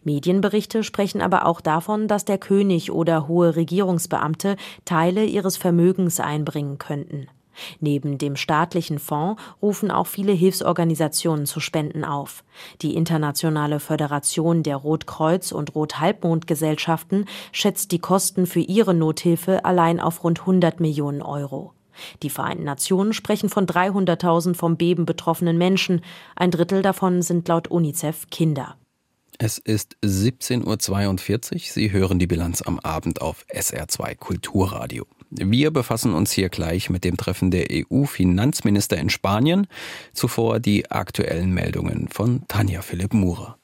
Medienberichte 0.03 0.83
sprechen 0.83 1.21
aber 1.21 1.45
auch 1.45 1.62
davon, 1.62 2.07
dass 2.07 2.25
der 2.25 2.38
König 2.38 2.91
oder 2.91 3.27
hohe 3.27 3.55
Regierungsbeamte 3.55 4.55
Teile 4.86 5.25
ihres 5.25 5.57
Vermögens 5.57 6.19
einbringen 6.19 6.77
könnten. 6.77 7.27
Neben 7.79 8.17
dem 8.17 8.36
staatlichen 8.36 9.00
Fonds 9.00 9.41
rufen 9.62 9.91
auch 9.91 10.07
viele 10.07 10.31
Hilfsorganisationen 10.31 11.45
zu 11.45 11.59
Spenden 11.59 12.05
auf. 12.05 12.43
Die 12.81 12.95
Internationale 12.95 13.79
Föderation 13.79 14.63
der 14.63 14.77
Rotkreuz- 14.77 15.51
und 15.51 15.75
Rothalbmondgesellschaften 15.75 17.25
schätzt 17.51 17.91
die 17.91 18.00
Kosten 18.00 18.45
für 18.45 18.62
ihre 18.62 18.93
Nothilfe 18.93 19.65
allein 19.65 20.00
auf 20.00 20.24
rund 20.24 20.41
100 20.41 20.79
Millionen 20.79 21.21
Euro. 21.21 21.74
Die 22.24 22.29
Vereinten 22.29 22.63
Nationen 22.63 23.12
sprechen 23.12 23.50
von 23.50 23.65
300.000 23.65 24.55
vom 24.55 24.77
Beben 24.77 25.05
betroffenen 25.05 25.57
Menschen. 25.57 26.01
Ein 26.36 26.51
Drittel 26.51 26.81
davon 26.81 27.21
sind 27.21 27.48
laut 27.50 27.67
UNICEF 27.67 28.29
Kinder. 28.29 28.75
Es 29.41 29.58
ist 29.58 29.96
17.42 30.03 31.53
Uhr. 31.53 31.60
Sie 31.62 31.91
hören 31.93 32.19
die 32.19 32.27
Bilanz 32.27 32.62
am 32.62 32.77
Abend 32.77 33.22
auf 33.22 33.46
SR2 33.48 34.15
Kulturradio. 34.15 35.08
Wir 35.29 35.72
befassen 35.72 36.13
uns 36.13 36.34
hier 36.34 36.50
gleich 36.50 36.89
mit 36.89 37.05
dem 37.05 37.15
Treffen 37.15 37.50
der 37.50 37.67
EU-Finanzminister 37.72 38.98
in 38.98 39.10
Spanien. 39.10 39.67
Zuvor 40.12 40.60
die 40.60 40.91
aktuellen 40.91 41.53
Meldungen 41.53 42.10
von 42.10 42.46
Tanja 42.50 42.81
Philipp 42.81 43.13
Murer. 43.13 43.58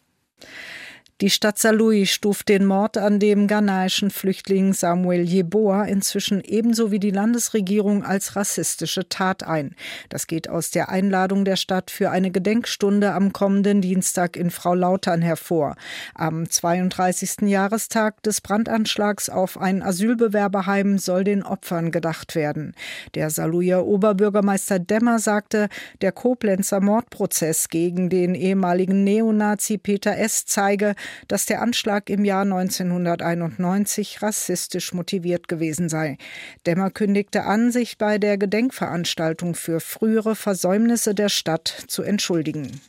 Die 1.21 1.29
Stadt 1.29 1.57
Saarlouis 1.57 2.09
stuft 2.09 2.49
den 2.49 2.65
Mord 2.65 2.97
an 2.97 3.21
dem 3.21 3.47
ghanaischen 3.47 4.09
Flüchtling 4.09 4.73
Samuel 4.73 5.21
Yeboah 5.21 5.85
inzwischen 5.85 6.43
ebenso 6.43 6.91
wie 6.91 6.99
die 6.99 7.11
Landesregierung 7.11 8.03
als 8.03 8.35
rassistische 8.35 9.07
Tat 9.07 9.41
ein. 9.41 9.77
Das 10.09 10.27
geht 10.27 10.49
aus 10.49 10.71
der 10.71 10.89
Einladung 10.89 11.45
der 11.45 11.55
Stadt 11.55 11.89
für 11.89 12.11
eine 12.11 12.31
Gedenkstunde 12.31 13.13
am 13.13 13.31
kommenden 13.31 13.79
Dienstag 13.79 14.35
in 14.35 14.51
Frau 14.51 14.75
Lautern 14.75 15.21
hervor. 15.21 15.77
Am 16.15 16.49
32. 16.49 17.43
Jahrestag 17.43 18.21
des 18.23 18.41
Brandanschlags 18.41 19.29
auf 19.29 19.57
ein 19.57 19.83
Asylbewerberheim 19.83 20.97
soll 20.97 21.23
den 21.23 21.43
Opfern 21.43 21.91
gedacht 21.91 22.35
werden. 22.35 22.75
Der 23.13 23.29
Saarlouier 23.29 23.85
Oberbürgermeister 23.85 24.79
Demmer 24.79 25.19
sagte, 25.19 25.69
der 26.01 26.11
Koblenzer 26.11 26.81
Mordprozess 26.81 27.69
gegen 27.69 28.09
den 28.09 28.35
ehemaligen 28.35 29.05
Neonazi 29.05 29.77
Peter 29.77 30.17
S. 30.17 30.45
zeige, 30.45 30.93
dass 31.27 31.45
der 31.45 31.61
Anschlag 31.61 32.09
im 32.09 32.25
Jahr 32.25 32.43
1991 32.43 34.21
rassistisch 34.21 34.93
motiviert 34.93 35.47
gewesen 35.47 35.89
sei. 35.89 36.17
Demmer 36.65 36.91
kündigte 36.91 37.43
an, 37.43 37.71
sich 37.71 37.97
bei 37.97 38.17
der 38.17 38.37
Gedenkveranstaltung 38.37 39.55
für 39.55 39.79
frühere 39.79 40.35
Versäumnisse 40.35 41.15
der 41.15 41.29
Stadt 41.29 41.67
zu 41.87 42.03
entschuldigen. 42.03 42.81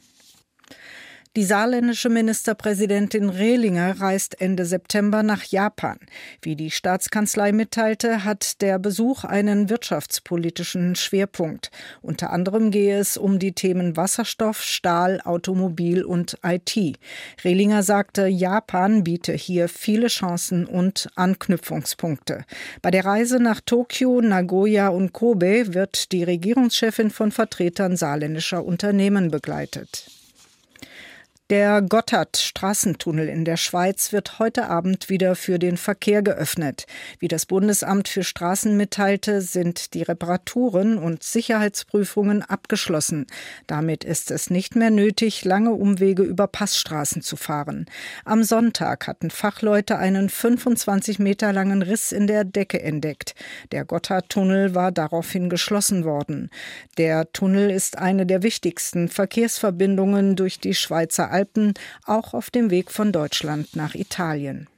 Die 1.36 1.44
saarländische 1.44 2.08
Ministerpräsidentin 2.08 3.28
Rehlinger 3.28 4.00
reist 4.00 4.40
Ende 4.40 4.64
September 4.64 5.22
nach 5.22 5.42
Japan. 5.44 5.98
Wie 6.40 6.56
die 6.56 6.70
Staatskanzlei 6.70 7.52
mitteilte, 7.52 8.24
hat 8.24 8.62
der 8.62 8.78
Besuch 8.78 9.22
einen 9.24 9.68
wirtschaftspolitischen 9.68 10.94
Schwerpunkt. 10.94 11.70
Unter 12.00 12.30
anderem 12.30 12.70
gehe 12.70 12.98
es 12.98 13.18
um 13.18 13.38
die 13.38 13.52
Themen 13.52 13.98
Wasserstoff, 13.98 14.62
Stahl, 14.62 15.20
Automobil 15.22 16.04
und 16.04 16.38
IT. 16.42 16.98
Rehlinger 17.44 17.82
sagte, 17.82 18.28
Japan 18.28 19.04
biete 19.04 19.34
hier 19.34 19.68
viele 19.68 20.06
Chancen 20.06 20.64
und 20.64 21.10
Anknüpfungspunkte. 21.16 22.46
Bei 22.80 22.90
der 22.90 23.04
Reise 23.04 23.40
nach 23.40 23.60
Tokio, 23.60 24.22
Nagoya 24.22 24.88
und 24.88 25.12
Kobe 25.12 25.74
wird 25.74 26.12
die 26.12 26.24
Regierungschefin 26.24 27.10
von 27.10 27.30
Vertretern 27.30 27.98
saarländischer 27.98 28.64
Unternehmen 28.64 29.30
begleitet. 29.30 30.15
Der 31.48 31.80
Gotthard-Straßentunnel 31.80 33.28
in 33.28 33.44
der 33.44 33.56
Schweiz 33.56 34.12
wird 34.12 34.40
heute 34.40 34.68
Abend 34.68 35.08
wieder 35.08 35.36
für 35.36 35.60
den 35.60 35.76
Verkehr 35.76 36.20
geöffnet. 36.20 36.86
Wie 37.20 37.28
das 37.28 37.46
Bundesamt 37.46 38.08
für 38.08 38.24
Straßen 38.24 38.76
mitteilte, 38.76 39.40
sind 39.40 39.94
die 39.94 40.02
Reparaturen 40.02 40.98
und 40.98 41.22
Sicherheitsprüfungen 41.22 42.42
abgeschlossen. 42.42 43.28
Damit 43.68 44.02
ist 44.02 44.32
es 44.32 44.50
nicht 44.50 44.74
mehr 44.74 44.90
nötig, 44.90 45.44
lange 45.44 45.70
Umwege 45.70 46.24
über 46.24 46.48
Passstraßen 46.48 47.22
zu 47.22 47.36
fahren. 47.36 47.86
Am 48.24 48.42
Sonntag 48.42 49.06
hatten 49.06 49.30
Fachleute 49.30 49.98
einen 49.98 50.28
25 50.28 51.20
Meter 51.20 51.52
langen 51.52 51.82
Riss 51.82 52.10
in 52.10 52.26
der 52.26 52.42
Decke 52.42 52.82
entdeckt. 52.82 53.36
Der 53.70 53.84
Gotthardtunnel 53.84 54.74
war 54.74 54.90
daraufhin 54.90 55.48
geschlossen 55.48 56.04
worden. 56.04 56.50
Der 56.98 57.30
Tunnel 57.30 57.70
ist 57.70 57.98
eine 57.98 58.26
der 58.26 58.42
wichtigsten 58.42 59.06
Verkehrsverbindungen 59.06 60.34
durch 60.34 60.58
die 60.58 60.74
Schweizer 60.74 61.35
Alpen, 61.36 61.74
auch 62.06 62.32
auf 62.32 62.50
dem 62.50 62.70
Weg 62.70 62.90
von 62.90 63.12
Deutschland 63.12 63.76
nach 63.76 63.94
Italien. 63.94 64.68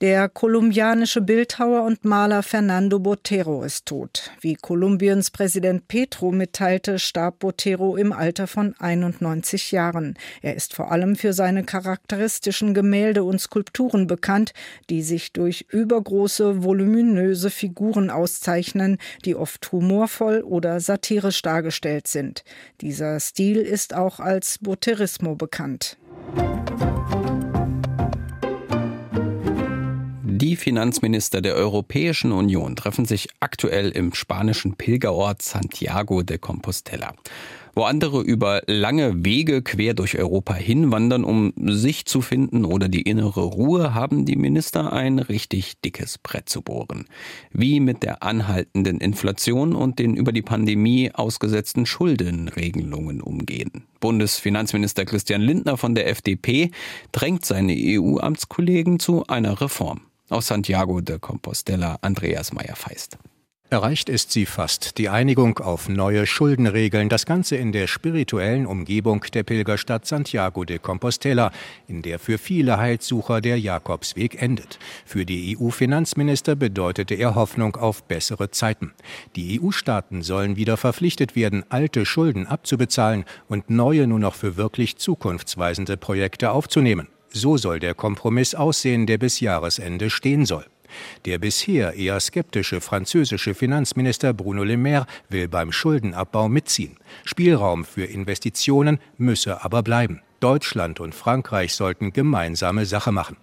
Der 0.00 0.28
kolumbianische 0.28 1.20
Bildhauer 1.20 1.82
und 1.82 2.04
Maler 2.04 2.44
Fernando 2.44 3.00
Botero 3.00 3.64
ist 3.64 3.86
tot. 3.86 4.30
Wie 4.40 4.54
Kolumbiens 4.54 5.32
Präsident 5.32 5.88
Petro 5.88 6.30
mitteilte, 6.30 7.00
starb 7.00 7.40
Botero 7.40 7.96
im 7.96 8.12
Alter 8.12 8.46
von 8.46 8.76
91 8.78 9.72
Jahren. 9.72 10.16
Er 10.40 10.54
ist 10.54 10.72
vor 10.72 10.92
allem 10.92 11.16
für 11.16 11.32
seine 11.32 11.64
charakteristischen 11.64 12.74
Gemälde 12.74 13.24
und 13.24 13.40
Skulpturen 13.40 14.06
bekannt, 14.06 14.52
die 14.88 15.02
sich 15.02 15.32
durch 15.32 15.66
übergroße, 15.68 16.62
voluminöse 16.62 17.50
Figuren 17.50 18.08
auszeichnen, 18.08 18.98
die 19.24 19.34
oft 19.34 19.72
humorvoll 19.72 20.42
oder 20.42 20.78
satirisch 20.78 21.42
dargestellt 21.42 22.06
sind. 22.06 22.44
Dieser 22.82 23.18
Stil 23.18 23.56
ist 23.56 23.94
auch 23.94 24.20
als 24.20 24.58
Boterismo 24.58 25.34
bekannt. 25.34 25.98
Die 30.40 30.54
Finanzminister 30.54 31.40
der 31.40 31.56
Europäischen 31.56 32.30
Union 32.30 32.76
treffen 32.76 33.06
sich 33.06 33.28
aktuell 33.40 33.90
im 33.90 34.14
spanischen 34.14 34.76
Pilgerort 34.76 35.42
Santiago 35.42 36.22
de 36.22 36.38
Compostela. 36.38 37.12
Wo 37.74 37.82
andere 37.82 38.22
über 38.22 38.62
lange 38.68 39.24
Wege 39.24 39.62
quer 39.62 39.94
durch 39.94 40.16
Europa 40.16 40.54
hinwandern, 40.54 41.24
um 41.24 41.52
sich 41.56 42.04
zu 42.04 42.20
finden 42.20 42.64
oder 42.64 42.88
die 42.88 43.02
innere 43.02 43.40
Ruhe, 43.40 43.94
haben 43.94 44.26
die 44.26 44.36
Minister 44.36 44.92
ein 44.92 45.18
richtig 45.18 45.80
dickes 45.80 46.18
Brett 46.18 46.48
zu 46.48 46.62
bohren. 46.62 47.06
Wie 47.50 47.80
mit 47.80 48.04
der 48.04 48.22
anhaltenden 48.22 49.00
Inflation 49.00 49.74
und 49.74 49.98
den 49.98 50.14
über 50.14 50.30
die 50.30 50.42
Pandemie 50.42 51.10
ausgesetzten 51.12 51.84
Schuldenregelungen 51.84 53.22
umgehen. 53.22 53.86
Bundesfinanzminister 53.98 55.04
Christian 55.04 55.40
Lindner 55.40 55.76
von 55.76 55.96
der 55.96 56.08
FDP 56.08 56.70
drängt 57.10 57.44
seine 57.44 57.74
EU-Amtskollegen 57.76 59.00
zu 59.00 59.26
einer 59.26 59.60
Reform. 59.60 60.02
Aus 60.30 60.48
Santiago 60.48 61.00
de 61.00 61.18
Compostela 61.18 61.98
Andreas 62.02 62.52
Meyer-Feist. 62.52 63.16
Erreicht 63.70 64.10
ist 64.10 64.30
sie 64.30 64.44
fast. 64.44 64.98
Die 64.98 65.08
Einigung 65.08 65.58
auf 65.58 65.88
neue 65.88 66.26
Schuldenregeln. 66.26 67.08
Das 67.08 67.24
Ganze 67.24 67.56
in 67.56 67.72
der 67.72 67.86
spirituellen 67.86 68.66
Umgebung 68.66 69.24
der 69.32 69.42
Pilgerstadt 69.42 70.06
Santiago 70.06 70.64
de 70.64 70.78
Compostela, 70.78 71.50
in 71.86 72.02
der 72.02 72.18
für 72.18 72.36
viele 72.36 72.76
Heilsucher 72.76 73.40
der 73.40 73.58
Jakobsweg 73.58 74.42
endet. 74.42 74.78
Für 75.06 75.24
die 75.24 75.56
EU-Finanzminister 75.58 76.56
bedeutete 76.56 77.14
er 77.14 77.34
Hoffnung 77.34 77.76
auf 77.76 78.04
bessere 78.04 78.50
Zeiten. 78.50 78.92
Die 79.34 79.60
EU-Staaten 79.60 80.22
sollen 80.22 80.56
wieder 80.56 80.76
verpflichtet 80.76 81.36
werden, 81.36 81.64
alte 81.70 82.04
Schulden 82.04 82.46
abzubezahlen 82.46 83.24
und 83.48 83.70
neue 83.70 84.06
nur 84.06 84.18
noch 84.18 84.34
für 84.34 84.56
wirklich 84.58 84.96
zukunftsweisende 84.98 85.96
Projekte 85.96 86.52
aufzunehmen. 86.52 87.08
So 87.38 87.56
soll 87.56 87.78
der 87.78 87.94
Kompromiss 87.94 88.56
aussehen, 88.56 89.06
der 89.06 89.16
bis 89.16 89.38
Jahresende 89.38 90.10
stehen 90.10 90.44
soll. 90.44 90.66
Der 91.24 91.38
bisher 91.38 91.94
eher 91.94 92.18
skeptische 92.18 92.80
französische 92.80 93.54
Finanzminister 93.54 94.32
Bruno 94.32 94.64
Le 94.64 94.76
Maire 94.76 95.06
will 95.28 95.46
beim 95.46 95.70
Schuldenabbau 95.70 96.48
mitziehen. 96.48 96.96
Spielraum 97.24 97.84
für 97.84 98.04
Investitionen 98.04 98.98
müsse 99.18 99.62
aber 99.64 99.82
bleiben. 99.82 100.20
Deutschland 100.40 101.00
und 101.00 101.14
Frankreich 101.14 101.74
sollten 101.74 102.12
gemeinsame 102.12 102.86
Sache 102.86 103.12
machen. 103.12 103.36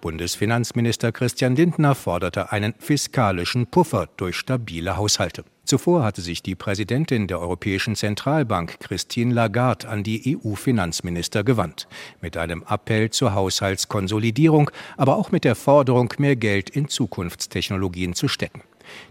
Bundesfinanzminister 0.00 1.12
Christian 1.12 1.56
Lindner 1.56 1.94
forderte 1.94 2.52
einen 2.52 2.74
fiskalischen 2.78 3.66
Puffer 3.66 4.08
durch 4.16 4.36
stabile 4.36 4.96
Haushalte. 4.96 5.44
Zuvor 5.64 6.04
hatte 6.04 6.22
sich 6.22 6.44
die 6.44 6.54
Präsidentin 6.54 7.26
der 7.26 7.40
Europäischen 7.40 7.96
Zentralbank 7.96 8.78
Christine 8.78 9.34
Lagarde 9.34 9.88
an 9.88 10.04
die 10.04 10.38
EU-Finanzminister 10.38 11.42
gewandt, 11.42 11.88
mit 12.20 12.36
einem 12.36 12.64
Appell 12.68 13.10
zur 13.10 13.34
Haushaltskonsolidierung, 13.34 14.70
aber 14.96 15.16
auch 15.16 15.32
mit 15.32 15.42
der 15.42 15.56
Forderung, 15.56 16.14
mehr 16.18 16.36
Geld 16.36 16.70
in 16.70 16.86
Zukunftstechnologien 16.86 18.14
zu 18.14 18.28
stecken. 18.28 18.62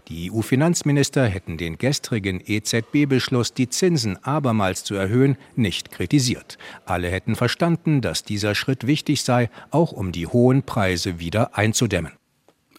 Die 0.08 0.30
EU-Finanzminister 0.30 1.26
hätten 1.26 1.58
den 1.58 1.78
gestrigen 1.78 2.40
EZB-Beschluss, 2.44 3.54
die 3.54 3.68
Zinsen 3.68 4.22
abermals 4.24 4.84
zu 4.84 4.94
erhöhen, 4.94 5.36
nicht 5.54 5.90
kritisiert. 5.90 6.58
Alle 6.84 7.10
hätten 7.10 7.36
verstanden, 7.36 8.00
dass 8.00 8.24
dieser 8.24 8.54
Schritt 8.54 8.86
wichtig 8.86 9.22
sei, 9.22 9.50
auch 9.70 9.92
um 9.92 10.12
die 10.12 10.26
hohen 10.26 10.62
Preise 10.62 11.18
wieder 11.18 11.56
einzudämmen. 11.56 12.12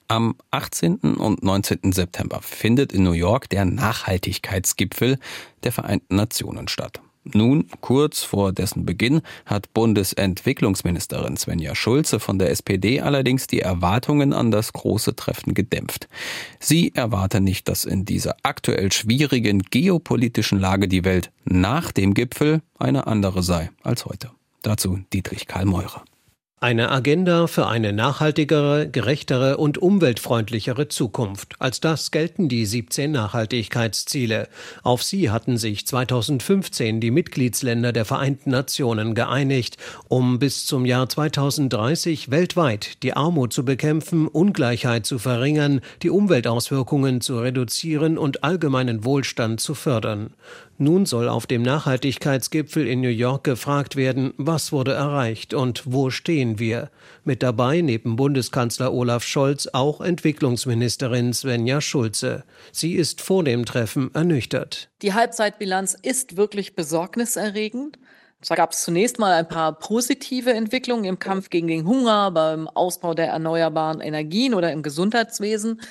Am 0.10 0.36
18. 0.51 1.00
und 1.18 1.44
19. 1.44 1.92
September 1.92 2.42
findet 2.42 2.94
in 2.94 3.04
New 3.04 3.12
York 3.12 3.50
der 3.50 3.66
Nachhaltigkeitsgipfel 3.66 5.20
der 5.63 5.72
Vereinten 5.74 6.16
Nationen 6.16 6.70
statt. 6.70 7.01
Nun, 7.34 7.70
kurz 7.82 8.24
vor 8.24 8.54
dessen 8.54 8.86
Beginn, 8.86 9.22
hat 9.46 9.74
Bundesentwicklungsministerin 9.74 11.38
Svenja 11.38 11.76
Schulze 11.76 12.20
von 12.20 12.40
der 12.40 12.52
SPD 12.52 13.02
allerdings 13.02 13.48
die 13.48 13.62
Erwartungen 13.62 14.34
an 14.34 14.52
das 14.52 14.74
große 14.74 15.16
Treffen 15.16 15.54
gedämpft. 15.54 16.08
Sie 16.60 16.94
erwarte 16.94 17.42
nicht, 17.42 17.68
dass 17.68 17.86
in 17.86 18.06
dieser 18.06 18.36
aktuell 18.44 18.92
schwierigen 18.92 19.62
geopolitischen 19.62 20.60
Lage 20.60 20.88
die 20.88 21.06
Welt 21.06 21.32
nach 21.46 21.92
dem 21.92 22.13
Gipfel 22.13 22.62
eine 22.78 23.08
andere 23.08 23.44
sei 23.44 23.70
als 23.84 24.06
heute. 24.06 24.32
Dazu 24.62 25.00
Dietrich 25.13 25.48
Karl 25.48 25.66
Meurer. 25.66 26.04
Eine 26.60 26.89
Agenda 26.89 27.46
für 27.46 27.67
eine 27.67 27.93
nachhaltigere, 27.93 28.89
gerechtere 28.89 29.58
und 29.58 29.78
umweltfreundlichere 29.78 30.88
Zukunft. 30.88 31.54
Als 31.60 31.82
das 31.82 32.10
gelten 32.10 32.50
die 32.50 32.65
17 32.65 33.12
Nachhaltigkeitsziele. 33.12 34.48
Auf 34.82 35.04
sie 35.04 35.30
hatten 35.30 35.60
sich 35.60 35.86
2015 35.86 37.00
die 37.00 37.12
Mitgliedsländer 37.12 37.93
der 37.93 38.06
Vereinten 38.06 38.50
Nationen 38.50 39.13
geeinigt, 39.13 39.78
um 40.08 40.39
bis 40.39 40.65
zum 40.65 40.88
Jahr 40.88 41.08
2030 41.08 42.32
weltweit 42.32 43.04
die 43.04 43.13
Armut 43.13 43.54
zu 43.54 43.63
bekämpfen, 43.63 44.28
Ungleichheit 44.28 45.06
zu 45.06 45.20
verringern, 45.20 45.82
die 46.02 46.10
Umweltauswirkungen 46.10 47.22
zu 47.22 47.39
reduzieren 47.39 48.17
und 48.17 48.43
allgemeinen 48.43 49.06
Wohlstand 49.06 49.62
zu 49.62 49.76
fördern. 49.76 50.34
Nun 50.80 51.08
soll 51.08 51.28
auf 51.28 51.48
dem 51.48 51.63
Nachhaltigkeitsgipfel 51.63 52.88
in 52.88 53.02
New 53.02 53.10
York 53.10 53.44
gefragt 53.44 53.96
werden, 53.96 54.36
was 54.38 54.72
wurde 54.72 54.94
erreicht 54.94 55.56
und 55.56 55.82
wo 55.86 56.12
stehen 56.12 56.60
wir. 56.60 56.92
Mit 57.24 57.42
dabei 57.42 57.82
neben 57.82 58.16
Bundeskanzler 58.16 58.94
Olaf 58.94 59.24
Scholz 59.24 59.68
auch 59.74 60.02
Entwicklungsministerin 60.02 61.34
Svenja 61.34 61.82
Schulze. 61.82 62.44
Sie 62.72 62.94
ist 62.94 63.22
vor 63.22 63.44
dem 63.44 63.66
Treffen 63.66 64.13
ernüchtert. 64.13 64.90
Die 65.02 65.16
Halbzeitbilanz 65.16 65.98
ist 66.00 66.38
wirklich 66.38 66.76
besorgniserregend. 66.76 67.98
Da 68.48 68.54
gab 68.54 68.74
es 68.74 68.84
zunächst 68.84 69.18
mal 69.18 69.34
ein 69.34 69.48
paar 69.48 69.80
positive 69.80 70.54
Entwicklungen 70.54 71.06
im 71.06 71.18
Kampf 71.18 71.50
gegen 71.50 71.68
den 71.68 71.88
Hunger, 71.88 72.30
beim 72.30 72.68
Ausbau 72.68 73.16
der 73.16 73.30
erneuerbaren 73.30 74.00
Energien 74.00 74.54
oder 74.54 74.72
im 74.72 74.84
Gesundheitswesen. 74.84 75.82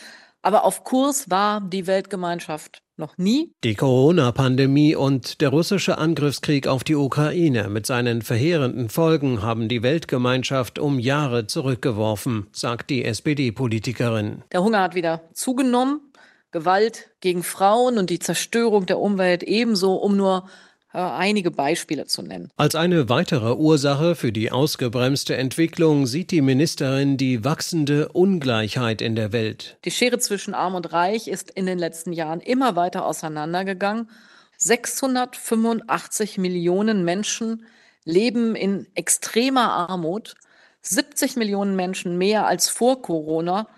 Aber 0.42 0.64
auf 0.64 0.84
Kurs 0.84 1.28
war 1.28 1.60
die 1.60 1.88
Weltgemeinschaft 1.88 2.85
noch 2.98 3.18
nie. 3.18 3.52
Die 3.64 3.74
Corona-Pandemie 3.74 4.94
und 4.94 5.40
der 5.40 5.50
russische 5.50 5.98
Angriffskrieg 5.98 6.66
auf 6.66 6.84
die 6.84 6.94
Ukraine 6.94 7.68
mit 7.68 7.86
seinen 7.86 8.22
verheerenden 8.22 8.88
Folgen 8.88 9.42
haben 9.42 9.68
die 9.68 9.82
Weltgemeinschaft 9.82 10.78
um 10.78 10.98
Jahre 10.98 11.46
zurückgeworfen, 11.46 12.46
sagt 12.52 12.90
die 12.90 13.04
SPD-Politikerin. 13.04 14.42
Der 14.52 14.62
Hunger 14.62 14.82
hat 14.82 14.94
wieder 14.94 15.22
zugenommen. 15.32 16.00
Gewalt 16.52 17.10
gegen 17.20 17.42
Frauen 17.42 17.98
und 17.98 18.08
die 18.08 18.18
Zerstörung 18.18 18.86
der 18.86 18.98
Umwelt 18.98 19.42
ebenso, 19.42 19.96
um 19.96 20.16
nur 20.16 20.48
einige 20.96 21.50
Beispiele 21.50 22.06
zu 22.06 22.22
nennen. 22.22 22.50
Als 22.56 22.74
eine 22.74 23.08
weitere 23.08 23.54
Ursache 23.54 24.14
für 24.14 24.32
die 24.32 24.50
ausgebremste 24.50 25.36
Entwicklung 25.36 26.06
sieht 26.06 26.30
die 26.30 26.40
Ministerin 26.40 27.16
die 27.16 27.44
wachsende 27.44 28.08
Ungleichheit 28.08 29.02
in 29.02 29.14
der 29.14 29.32
Welt. 29.32 29.78
Die 29.84 29.90
Schere 29.90 30.18
zwischen 30.18 30.54
Arm 30.54 30.74
und 30.74 30.92
Reich 30.92 31.28
ist 31.28 31.50
in 31.50 31.66
den 31.66 31.78
letzten 31.78 32.12
Jahren 32.12 32.40
immer 32.40 32.76
weiter 32.76 33.04
auseinandergegangen. 33.04 34.10
685 34.58 36.38
Millionen 36.38 37.04
Menschen 37.04 37.66
leben 38.04 38.54
in 38.54 38.86
extremer 38.94 39.70
Armut, 39.72 40.34
70 40.80 41.36
Millionen 41.36 41.76
Menschen 41.76 42.16
mehr 42.16 42.46
als 42.46 42.68
vor 42.68 43.02
Corona, 43.02 43.68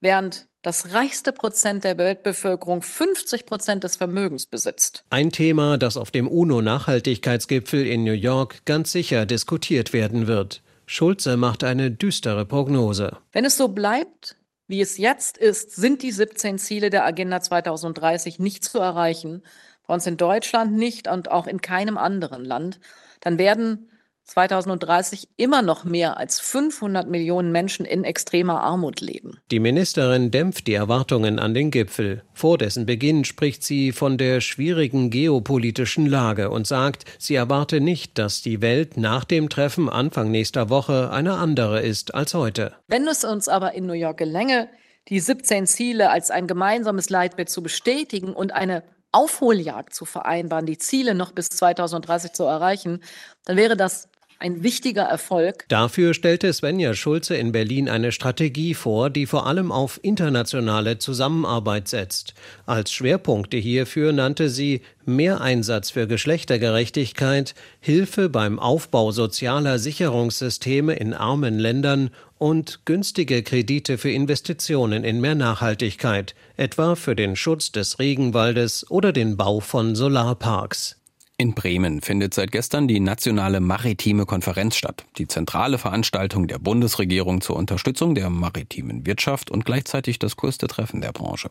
während 0.00 0.48
das 0.66 0.92
reichste 0.92 1.32
Prozent 1.32 1.84
der 1.84 1.96
Weltbevölkerung 1.96 2.82
50 2.82 3.46
Prozent 3.46 3.84
des 3.84 3.94
Vermögens 3.94 4.46
besitzt. 4.46 5.04
Ein 5.10 5.30
Thema, 5.30 5.78
das 5.78 5.96
auf 5.96 6.10
dem 6.10 6.26
UNO-Nachhaltigkeitsgipfel 6.26 7.86
in 7.86 8.02
New 8.02 8.10
York 8.10 8.64
ganz 8.64 8.90
sicher 8.90 9.26
diskutiert 9.26 9.92
werden 9.92 10.26
wird. 10.26 10.64
Schulze 10.84 11.36
macht 11.36 11.62
eine 11.62 11.92
düstere 11.92 12.44
Prognose. 12.46 13.16
Wenn 13.30 13.44
es 13.44 13.56
so 13.56 13.68
bleibt, 13.68 14.34
wie 14.66 14.80
es 14.80 14.98
jetzt 14.98 15.38
ist, 15.38 15.76
sind 15.76 16.02
die 16.02 16.10
17 16.10 16.58
Ziele 16.58 16.90
der 16.90 17.06
Agenda 17.06 17.40
2030 17.40 18.40
nicht 18.40 18.64
zu 18.64 18.80
erreichen. 18.80 19.44
Bei 19.86 19.94
uns 19.94 20.04
in 20.08 20.16
Deutschland 20.16 20.72
nicht 20.72 21.06
und 21.06 21.30
auch 21.30 21.46
in 21.46 21.60
keinem 21.60 21.96
anderen 21.96 22.44
Land. 22.44 22.80
Dann 23.20 23.38
werden 23.38 23.88
2030 24.26 25.28
immer 25.36 25.62
noch 25.62 25.84
mehr 25.84 26.16
als 26.16 26.40
500 26.40 27.08
Millionen 27.08 27.52
Menschen 27.52 27.86
in 27.86 28.04
extremer 28.04 28.60
Armut 28.60 29.00
leben. 29.00 29.38
Die 29.50 29.60
Ministerin 29.60 30.30
dämpft 30.30 30.66
die 30.66 30.74
Erwartungen 30.74 31.38
an 31.38 31.54
den 31.54 31.70
Gipfel. 31.70 32.22
Vor 32.34 32.58
dessen 32.58 32.86
Beginn 32.86 33.24
spricht 33.24 33.62
sie 33.62 33.92
von 33.92 34.18
der 34.18 34.40
schwierigen 34.40 35.10
geopolitischen 35.10 36.06
Lage 36.06 36.50
und 36.50 36.66
sagt, 36.66 37.04
sie 37.18 37.36
erwarte 37.36 37.80
nicht, 37.80 38.18
dass 38.18 38.42
die 38.42 38.60
Welt 38.60 38.96
nach 38.96 39.24
dem 39.24 39.48
Treffen 39.48 39.88
Anfang 39.88 40.30
nächster 40.30 40.70
Woche 40.70 41.10
eine 41.10 41.34
andere 41.34 41.82
ist 41.82 42.14
als 42.14 42.34
heute. 42.34 42.74
Wenn 42.88 43.06
es 43.06 43.24
uns 43.24 43.48
aber 43.48 43.74
in 43.74 43.86
New 43.86 43.92
York 43.92 44.18
gelänge, 44.18 44.68
die 45.08 45.20
17 45.20 45.66
Ziele 45.66 46.10
als 46.10 46.32
ein 46.32 46.48
gemeinsames 46.48 47.10
Leitbild 47.10 47.48
zu 47.48 47.62
bestätigen 47.62 48.34
und 48.34 48.52
eine 48.52 48.82
Aufholjagd 49.12 49.94
zu 49.94 50.04
vereinbaren, 50.04 50.66
die 50.66 50.78
Ziele 50.78 51.14
noch 51.14 51.32
bis 51.32 51.48
2030 51.48 52.32
zu 52.32 52.42
erreichen, 52.44 53.02
dann 53.44 53.56
wäre 53.56 53.76
das 53.76 54.08
ein 54.38 54.62
wichtiger 54.62 55.02
Erfolg. 55.02 55.64
Dafür 55.68 56.12
stellte 56.12 56.52
Svenja 56.52 56.94
Schulze 56.94 57.36
in 57.36 57.52
Berlin 57.52 57.88
eine 57.88 58.12
Strategie 58.12 58.74
vor, 58.74 59.08
die 59.08 59.26
vor 59.26 59.46
allem 59.46 59.72
auf 59.72 59.98
internationale 60.02 60.98
Zusammenarbeit 60.98 61.88
setzt. 61.88 62.34
Als 62.66 62.92
Schwerpunkte 62.92 63.56
hierfür 63.56 64.12
nannte 64.12 64.50
sie 64.50 64.82
mehr 65.04 65.40
Einsatz 65.40 65.90
für 65.90 66.06
Geschlechtergerechtigkeit, 66.06 67.54
Hilfe 67.80 68.28
beim 68.28 68.58
Aufbau 68.58 69.10
sozialer 69.10 69.78
Sicherungssysteme 69.78 70.94
in 70.94 71.14
armen 71.14 71.58
Ländern 71.58 72.10
und 72.38 72.80
günstige 72.84 73.42
Kredite 73.42 73.96
für 73.96 74.10
Investitionen 74.10 75.04
in 75.04 75.20
mehr 75.20 75.34
Nachhaltigkeit, 75.34 76.34
etwa 76.56 76.94
für 76.94 77.16
den 77.16 77.36
Schutz 77.36 77.72
des 77.72 77.98
Regenwaldes 77.98 78.90
oder 78.90 79.12
den 79.12 79.36
Bau 79.36 79.60
von 79.60 79.94
Solarparks. 79.94 80.95
In 81.38 81.52
Bremen 81.52 82.00
findet 82.00 82.32
seit 82.32 82.50
gestern 82.50 82.88
die 82.88 82.98
nationale 82.98 83.60
maritime 83.60 84.24
Konferenz 84.24 84.74
statt, 84.74 85.04
die 85.18 85.28
zentrale 85.28 85.76
Veranstaltung 85.76 86.46
der 86.48 86.58
Bundesregierung 86.58 87.42
zur 87.42 87.56
Unterstützung 87.56 88.14
der 88.14 88.30
maritimen 88.30 89.04
Wirtschaft 89.04 89.50
und 89.50 89.66
gleichzeitig 89.66 90.18
das 90.18 90.38
größte 90.38 90.66
Treffen 90.66 91.02
der 91.02 91.12
Branche. 91.12 91.50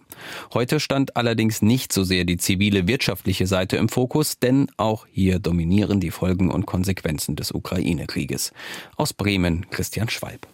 Heute 0.55 0.79
stand 0.79 1.15
allerdings 1.15 1.61
nicht 1.61 1.93
so 1.93 2.03
sehr 2.03 2.25
die 2.25 2.37
zivile 2.37 2.87
wirtschaftliche 2.87 3.45
Seite 3.45 3.77
im 3.77 3.87
Fokus, 3.87 4.39
denn 4.39 4.71
auch 4.77 5.05
hier 5.11 5.37
dominieren 5.37 5.99
die 5.99 6.09
Folgen 6.09 6.49
und 6.49 6.65
Konsequenzen 6.65 7.35
des 7.35 7.51
Ukraine-Krieges. 7.51 8.53
Aus 8.95 9.13
Bremen 9.13 9.69
Christian 9.69 10.09
Schwalb. 10.09 10.47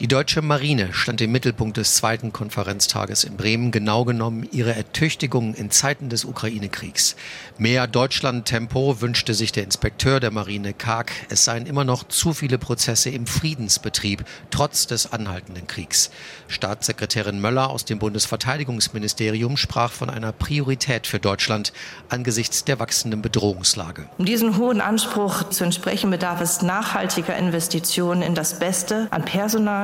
Die 0.00 0.08
deutsche 0.08 0.42
Marine 0.42 0.92
stand 0.92 1.20
im 1.20 1.30
Mittelpunkt 1.30 1.76
des 1.76 1.94
zweiten 1.94 2.32
Konferenztages 2.32 3.22
in 3.22 3.36
Bremen, 3.36 3.70
genau 3.70 4.04
genommen 4.04 4.48
ihre 4.50 4.74
Ertüchtigung 4.74 5.54
in 5.54 5.70
Zeiten 5.70 6.08
des 6.08 6.24
Ukraine-Kriegs. 6.24 7.14
Mehr 7.58 7.86
Deutschland-Tempo 7.86 9.00
wünschte 9.00 9.34
sich 9.34 9.52
der 9.52 9.62
Inspekteur 9.62 10.18
der 10.18 10.32
Marine 10.32 10.72
Karg. 10.72 11.12
Es 11.28 11.44
seien 11.44 11.64
immer 11.66 11.84
noch 11.84 12.02
zu 12.08 12.32
viele 12.32 12.58
Prozesse 12.58 13.10
im 13.10 13.28
Friedensbetrieb, 13.28 14.24
trotz 14.50 14.88
des 14.88 15.12
anhaltenden 15.12 15.68
Kriegs. 15.68 16.10
Staatssekretärin 16.48 17.40
Möller 17.40 17.70
aus 17.70 17.84
dem 17.84 18.00
Bundesverteidigungsministerium 18.00 19.56
sprach 19.56 19.92
von 19.92 20.10
einer 20.10 20.32
Priorität 20.32 21.06
für 21.06 21.20
Deutschland 21.20 21.72
angesichts 22.08 22.64
der 22.64 22.80
wachsenden 22.80 23.22
Bedrohungslage. 23.22 24.08
Um 24.18 24.24
diesen 24.24 24.56
hohen 24.56 24.80
Anspruch 24.80 25.50
zu 25.50 25.62
entsprechen, 25.62 26.10
bedarf 26.10 26.40
es 26.40 26.62
nachhaltiger 26.62 27.36
Investitionen 27.36 28.22
in 28.22 28.34
das 28.34 28.58
Beste 28.58 29.06
an 29.12 29.24
Personal, 29.24 29.83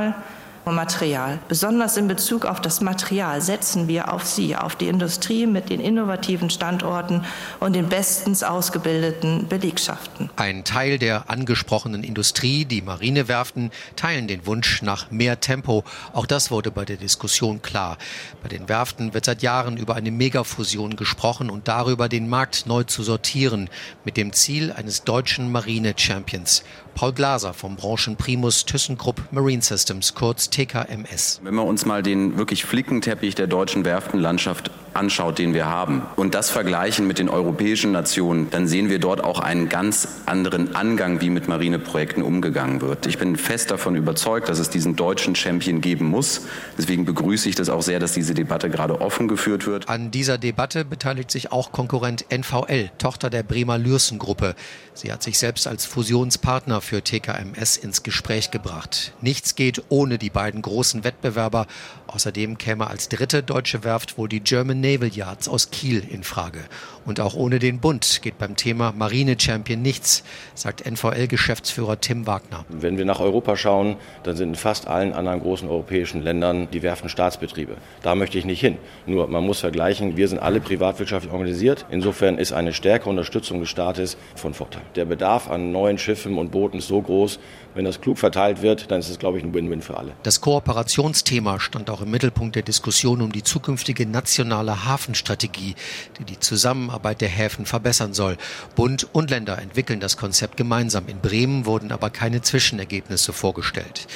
und 0.65 0.75
Material. 0.75 1.39
Besonders 1.49 1.97
in 1.97 2.07
Bezug 2.07 2.45
auf 2.45 2.61
das 2.61 2.81
Material 2.81 3.41
setzen 3.41 3.89
wir 3.89 4.13
auf 4.13 4.25
Sie, 4.27 4.57
auf 4.57 4.77
die 4.77 4.89
Industrie 4.89 5.47
mit 5.47 5.71
den 5.71 5.81
innovativen 5.81 6.51
Standorten 6.51 7.25
und 7.61 7.75
den 7.75 7.89
bestens 7.89 8.43
ausgebildeten 8.43 9.49
Belegschaften. 9.49 10.31
Ein 10.37 10.65
Teil 10.65 10.99
der 10.99 11.31
angesprochenen 11.31 12.05
Industrie, 12.05 12.65
die 12.65 12.83
Marinewerften, 12.83 13.71
teilen 13.97 14.29
den 14.29 14.47
Wunsch 14.47 14.83
nach 14.83 15.11
mehr 15.11 15.41
Tempo. 15.41 15.85
Auch 16.13 16.27
das 16.27 16.51
wurde 16.51 16.71
bei 16.71 16.85
der 16.85 16.97
Diskussion 16.97 17.63
klar. 17.63 17.97
Bei 18.43 18.49
den 18.49 18.69
Werften 18.69 19.15
wird 19.15 19.25
seit 19.25 19.43
Jahren 19.43 19.77
über 19.77 19.95
eine 19.95 20.11
Megafusion 20.11 20.97
gesprochen 20.97 21.51
und 21.51 21.69
darüber, 21.69 22.09
den 22.09 22.29
Markt 22.29 22.67
neu 22.67 22.85
zu 22.85 23.03
sortieren, 23.03 23.71
mit 24.05 24.17
dem 24.17 24.33
Ziel 24.33 24.73
eines 24.73 25.05
deutschen 25.05 25.51
Marine-Champions. 25.51 26.65
Paul 26.95 27.13
Glaser 27.13 27.55
vom 27.55 27.77
Branchenprimus 27.77 28.65
ThyssenKrupp 28.65 29.23
Marine 29.31 29.63
Systems, 29.63 30.15
kurz 30.15 30.51
TKMS. 30.51 31.41
Wenn 31.43 31.55
wir 31.55 31.65
uns 31.65 31.87
mal 31.87 32.03
den 32.03 32.39
wirklich 32.39 32.65
Flickenteppich 32.65 33.35
der 33.35 33.47
deutschen 33.47 33.85
Werftenlandschaft 33.85 34.71
anschaut, 34.93 35.39
den 35.39 35.55
wir 35.55 35.67
haben, 35.67 36.03
und 36.17 36.35
das 36.35 36.51
vergleichen 36.51 37.07
mit 37.07 37.19
den 37.19 37.29
europäischen 37.29 37.93
Nationen, 37.93 38.51
dann 38.51 38.67
sehen 38.67 38.91
wir 38.91 38.99
dort 38.99 39.23
auch 39.23 39.39
einen 39.39 39.69
ganz 39.69 40.09
anderen 40.27 40.75
Angang, 40.75 41.21
wie 41.21 41.31
mit 41.31 41.49
Marineprojekten 41.49 42.23
umgegangen 42.23 42.81
wird. 42.81 43.07
Ich 43.07 43.19
bin 43.19 43.37
fest 43.37 43.71
davon 43.71 43.95
überzeugt, 43.95 44.49
dass 44.49 44.59
es 44.59 44.71
diesen 44.71 44.97
deutschen 44.97 45.35
Champion 45.35 45.81
geben 45.81 46.07
muss. 46.07 46.43
Deswegen 46.77 47.05
begrüße 47.05 47.49
ich 47.49 47.55
das 47.55 47.69
auch 47.69 47.83
sehr, 47.83 48.01
dass 48.01 48.13
diese 48.13 48.35
Debatte 48.35 48.69
gerade 48.71 49.01
offen 49.01 49.29
geführt 49.29 49.67
wird. 49.67 49.89
An 49.89 50.11
dieser 50.11 50.39
Debatte 50.39 50.85
beteiligt 50.85 51.31
sich 51.31 51.53
auch 51.53 51.73
Konkurrent 51.73 52.25
NVL, 52.31 52.91
Tochter 52.99 53.31
der 53.31 53.43
Bremer 53.43 53.79
Lürsen 53.79 54.19
Gruppe. 54.19 54.55
Sie 54.95 55.13
hat 55.13 55.23
sich 55.23 55.39
selbst 55.39 55.67
als 55.67 55.87
Fusionspartner 55.87 56.80
für 56.81 57.03
TKMS 57.03 57.77
ins 57.77 58.03
Gespräch 58.03 58.51
gebracht. 58.51 59.13
Nichts 59.21 59.55
geht 59.55 59.83
ohne 59.89 60.19
die 60.19 60.31
beiden 60.31 60.63
großen 60.63 61.05
Wettbewerber. 61.05 61.67
Außerdem 62.07 62.59
käme 62.59 62.89
als 62.89 63.09
dritte 63.09 63.43
deutsche 63.43 63.85
Werft 63.85 64.19
wohl 64.19 64.29
die 64.29 64.41
German 64.41 64.81
Naval 64.81 65.09
Yards 65.09 65.49
aus 65.49 65.71
Kiel 65.71 66.03
in 66.09 66.25
Frage. 66.25 66.61
Und 67.07 67.21
auch 67.21 67.35
ohne 67.35 67.59
den 67.59 67.81
Bund 67.81 68.21
geht 68.23 68.39
beim 68.39 68.57
Thema 68.57 68.93
Marine 68.93 69.37
Champion 69.39 69.83
nichts, 69.83 70.23
sagt 70.55 70.85
NVL-Geschäftsführer 70.85 72.01
Tim 72.01 72.27
Wagner. 72.27 72.65
Wenn 72.69 72.99
wir 72.99 73.05
nach 73.05 73.21
Europa 73.21 73.57
schauen, 73.57 73.97
dann 74.23 74.37
sind 74.37 74.51
in 74.51 74.55
fast 74.55 74.87
allen 74.87 75.13
anderen 75.13 75.41
großen 75.41 75.69
europäischen 75.69 76.23
Ländern 76.23 76.69
die 76.71 76.83
Werften 76.83 77.09
Staatsbetriebe. 77.09 77.77
Da 78.03 78.15
möchte 78.15 78.39
ich 78.39 78.45
nicht 78.45 78.61
hin. 78.61 78.77
Nur 79.07 79.29
man 79.29 79.45
muss 79.45 79.61
vergleichen, 79.61 80.17
wir 80.17 80.29
sind 80.29 80.39
alle 80.39 80.61
privatwirtschaftlich 80.61 81.33
organisiert. 81.33 81.87
Insofern 81.91 82.39
ist 82.39 82.53
eine 82.53 82.73
stärkere 82.73 83.11
Unterstützung 83.11 83.61
des 83.61 83.71
Staates 83.71 84.17
von 84.37 84.55
Vorteil. 84.55 84.83
Der 84.95 85.05
Bedarf 85.05 85.51
an 85.51 85.73
neuen 85.73 85.99
Schiffen 85.99 86.39
und 86.39 86.51
Booten 86.51 86.70
ist 86.79 86.89
so 86.89 87.01
groß, 87.01 87.39
wenn 87.75 87.85
das 87.85 88.01
klug 88.01 88.19
verteilt 88.19 88.63
wird, 88.63 88.91
dann 88.91 88.99
ist 89.01 89.11
es, 89.11 89.19
glaube 89.19 89.39
ich, 89.39 89.45
ein 89.45 89.55
Win-Win 89.55 89.81
für 89.81 89.97
alle. 89.97 90.13
Das 90.23 90.41
Kooperationsthema 90.41 91.61
stand 91.61 91.89
auch 91.89 92.03
im 92.03 92.11
Mittelpunkt 92.11 92.57
der 92.57 92.63
Diskussion 92.63 93.21
um 93.21 93.33
die 93.33 93.45
zukünftige 93.45 94.07
nationale 94.07 94.85
Hafenstrategie, 94.85 95.77
die 96.19 96.25
die 96.25 96.41
Zusammenarbeit 96.41 97.21
der 97.21 97.29
Häfen 97.29 97.67
verbessern 97.67 98.13
soll. 98.13 98.37
Bund 98.75 99.09
und 99.13 99.31
Länder 99.31 99.59
entwickeln 99.59 100.01
das 100.01 100.17
Konzept 100.17 100.57
gemeinsam. 100.57 101.07
In 101.07 101.21
Bremen 101.21 101.65
wurden 101.65 101.93
aber 101.93 102.11
keine 102.11 102.43
Zwischenergebnisse 102.43 103.33
vorgestellt. 103.33 104.07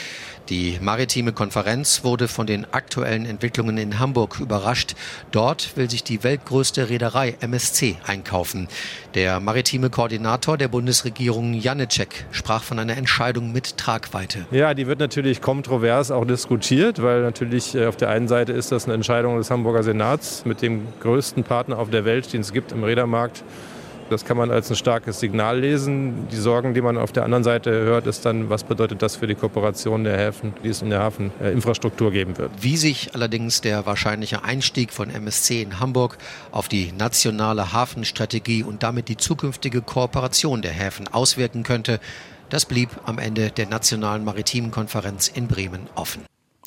Die 0.51 0.79
maritime 0.79 1.33
Konferenz 1.33 2.05
wurde 2.05 2.29
von 2.29 2.47
den 2.47 2.67
aktuellen 2.71 3.25
Entwicklungen 3.25 3.79
in 3.79 3.99
Hamburg 3.99 4.41
überrascht. 4.41 4.95
Dort 5.31 5.75
will 5.77 5.89
sich 5.89 6.05
die 6.05 6.23
weltgrößte 6.23 6.91
Reederei 6.91 7.35
MSC 7.41 7.97
einkaufen. 8.07 8.69
Der 9.15 9.41
maritime 9.41 9.89
Koordinator 9.89 10.59
der 10.59 10.69
Bundesregierung 10.69 11.55
Janicek 11.55 12.27
sprach 12.31 12.63
von 12.63 12.79
einer 12.79 12.99
Entscheidung 12.99 13.53
mit 13.53 13.79
Tragweite. 13.79 14.45
Ja, 14.51 14.75
die 14.75 14.87
wird 14.87 14.99
natürlich 14.99 15.41
kontrovers 15.41 16.11
auch 16.11 16.27
diskutiert, 16.27 17.03
weil 17.03 17.23
natürlich 17.23 17.75
äh, 17.75 17.87
auf 17.87 17.97
der 17.97 18.11
einen 18.11 18.29
Seite 18.29 18.53
ist 18.53 18.71
das 18.71 18.85
eine 18.85 18.93
Entscheidung 18.93 19.39
des 19.39 19.51
Hamburger 19.51 19.83
Senats 19.83 20.45
mit 20.45 20.61
dem 20.61 20.87
größten 21.01 21.45
Partner 21.45 21.79
auf 21.79 21.89
der 21.89 22.05
Welt, 22.05 22.31
den 22.35 22.43
es 22.43 22.53
gibt 22.53 22.73
im 22.73 22.85
Reedermarkt 22.85 23.43
das 24.11 24.25
kann 24.25 24.37
man 24.37 24.51
als 24.51 24.71
ein 24.71 24.77
starkes 24.77 25.21
Signal 25.21 25.61
lesen. 25.61 26.29
Die 26.31 26.37
Sorgen, 26.37 26.75
die 26.75 26.81
man 26.81 26.97
auf 26.97 27.13
der 27.13 27.25
anderen 27.25 27.45
Seite 27.45 27.71
hört, 27.71 28.07
ist 28.07 28.25
dann, 28.25 28.51
was 28.51 28.65
bedeutet 28.65 29.03
das 29.03 29.17
für 29.17 29.27
die 29.27 29.35
Kooperation 29.35 30.05
der 30.05 30.17
Häfen, 30.17 30.55
die 30.63 30.69
es 30.69 30.83
in 30.83 30.91
der 30.91 31.01
Hafeninfrastruktur 31.01 32.11
geben 32.11 32.37
wird. 32.39 32.51
Wie 32.61 32.77
sich 32.77 33.15
allerdings 33.15 33.61
der 33.61 33.87
wahrscheinliche 33.87 34.45
Einstieg 34.45 34.93
von 34.93 35.11
MSC 35.11 35.63
in 35.63 35.81
Hamburg 35.81 36.19
auf 36.51 36.69
die 36.69 36.93
nationale 36.93 37.73
Hafenstrategie 37.73 38.63
und 38.63 38.83
damit 38.83 39.09
die 39.09 39.17
zukünftige 39.17 39.83
Kooperation 39.83 40.63
der 40.63 40.73
Häfen 40.73 41.09
auswirken 41.09 41.63
könnte, 41.63 42.01
das 42.51 42.67
blieb 42.67 42.91
am 43.07 43.19
Ende 43.19 43.51
der 43.51 43.67
Nationalen 43.67 44.25
Maritimen 44.25 44.71
Konferenz 44.71 45.29
in 45.29 45.49
Bremen 45.49 45.89
offen. 45.95 46.23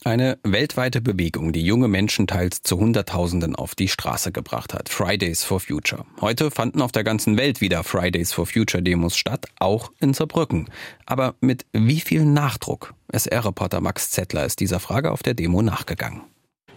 Eine 0.08 0.40
weltweite 0.44 1.02
Bewegung, 1.02 1.52
die 1.52 1.66
junge 1.66 1.90
Menschen 1.90 2.28
teils 2.28 2.62
zu 2.62 2.78
Hunderttausenden 2.78 3.58
auf 3.58 3.76
die 3.76 3.90
Straße 3.90 4.32
gebracht 4.32 4.74
hat. 4.74 4.88
Fridays 4.88 5.44
for 5.44 5.60
Future. 5.60 6.06
Heute 6.22 6.50
fanden 6.50 6.82
auf 6.82 6.94
der 6.94 7.04
ganzen 7.04 7.36
Welt 7.36 7.60
wieder 7.60 7.84
Fridays 7.84 8.32
for 8.32 8.46
Future 8.46 8.82
Demos 8.82 9.18
statt, 9.18 9.48
auch 9.60 9.92
in 10.00 10.14
Saarbrücken. 10.14 10.70
Aber 11.06 11.36
mit 11.42 11.66
wie 11.74 12.00
viel 12.00 12.24
Nachdruck? 12.24 12.94
SR-Reporter 13.12 13.82
Max 13.82 14.12
Zettler 14.12 14.46
ist 14.46 14.62
dieser 14.62 14.80
Frage 14.80 15.12
auf 15.12 15.24
der 15.24 15.34
Demo 15.34 15.62
nachgegangen. 15.62 16.22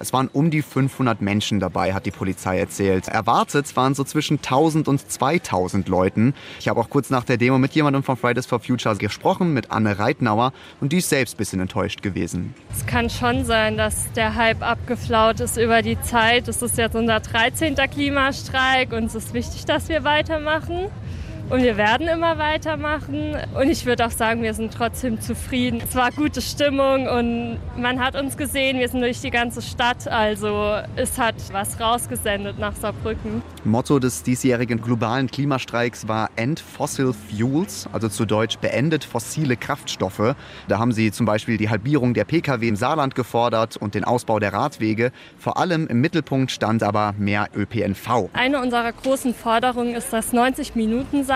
Es 0.01 0.15
waren 0.15 0.29
um 0.33 0.51
die 0.51 0.63
500 0.63 1.21
Menschen 1.21 1.61
dabei, 1.61 1.93
hat 1.93 2.07
die 2.07 2.11
Polizei 2.11 2.59
erzählt. 2.59 3.07
Erwartet 3.07 3.77
waren 3.77 3.95
so 3.95 4.03
zwischen 4.03 4.39
1000 4.39 4.89
und 4.89 5.13
2000 5.13 5.91
Leuten. 5.91 6.33
Ich 6.59 6.69
habe 6.69 6.81
auch 6.81 6.89
kurz 6.89 7.11
nach 7.11 7.25
der 7.25 7.37
Demo 7.37 7.59
mit 7.59 7.73
jemandem 7.73 8.03
von 8.03 8.17
Fridays 8.17 8.47
for 8.47 8.61
Future 8.61 8.97
gesprochen, 8.97 9.53
mit 9.53 9.71
Anne 9.71 9.99
Reitnauer, 9.99 10.55
und 10.81 10.93
die 10.93 10.99
ist 10.99 11.11
selbst 11.11 11.35
ein 11.35 11.37
bisschen 11.37 11.61
enttäuscht 11.61 12.01
gewesen. 12.01 12.55
Es 12.73 12.87
kann 12.87 13.11
schon 13.11 13.45
sein, 13.45 13.77
dass 13.77 14.11
der 14.13 14.37
Hype 14.37 14.63
abgeflaut 14.63 15.41
ist 15.41 15.59
über 15.59 15.83
die 15.83 16.01
Zeit. 16.01 16.49
Es 16.49 16.63
ist 16.63 16.79
jetzt 16.79 16.97
unser 16.97 17.21
13. 17.21 17.75
Klimastreik 17.75 18.95
und 18.95 19.05
es 19.05 19.15
ist 19.15 19.35
wichtig, 19.35 19.67
dass 19.67 19.91
wir 19.91 20.03
weitermachen. 20.03 20.89
Und 21.51 21.63
wir 21.63 21.77
werden 21.77 22.07
immer 22.07 22.39
weitermachen. 22.39 23.37
Und 23.55 23.69
ich 23.69 23.85
würde 23.85 24.07
auch 24.07 24.11
sagen, 24.11 24.43
wir 24.43 24.55
sind 24.55 24.73
trotzdem 24.73 25.21
zufrieden. 25.21 25.83
Es 25.83 25.95
war 25.95 26.13
gute 26.13 26.41
Stimmung 26.41 27.09
und 27.09 27.59
man 27.77 28.01
hat 28.01 28.15
uns 28.15 28.37
gesehen, 28.37 28.79
wir 28.79 28.89
sind 28.89 29.01
durch 29.01 29.21
die 29.21 29.31
ganze 29.31 29.61
Stadt, 29.61 30.07
also 30.09 30.77
es 30.97 31.19
hat 31.19 31.35
was 31.53 31.81
rausgesendet 31.81 32.59
nach 32.59 32.75
Saarbrücken. 32.77 33.43
Motto 33.65 33.99
des 33.99 34.23
diesjährigen 34.23 34.81
globalen 34.81 35.29
Klimastreiks 35.29 36.07
war 36.09 36.31
End 36.37 36.61
Fossil 36.61 37.13
Fuels, 37.13 37.89
also 37.93 38.09
zu 38.09 38.25
Deutsch 38.25 38.59
beendet 38.59 39.05
fossile 39.05 39.57
Kraftstoffe. 39.57 40.35
Da 40.69 40.79
haben 40.79 40.93
sie 40.93 41.11
zum 41.11 41.27
Beispiel 41.27 41.57
die 41.57 41.69
Halbierung 41.69 42.15
der 42.15 42.25
Pkw 42.25 42.69
im 42.69 42.77
Saarland 42.77 43.15
gefordert 43.15 43.77
und 43.77 43.95
den 43.95 44.05
Ausbau 44.05 44.39
der 44.39 44.53
Radwege. 44.53 45.11
Vor 45.37 45.59
allem 45.59 45.89
im 45.89 46.01
Mittelpunkt 46.01 46.53
stand 46.53 46.83
aber 46.83 47.15
mehr 47.19 47.49
ÖPNV. 47.55 48.31
Eine 48.33 48.61
unserer 48.61 48.93
großen 48.93 49.35
Forderungen 49.35 49.95
ist 49.95 50.13
das 50.13 50.33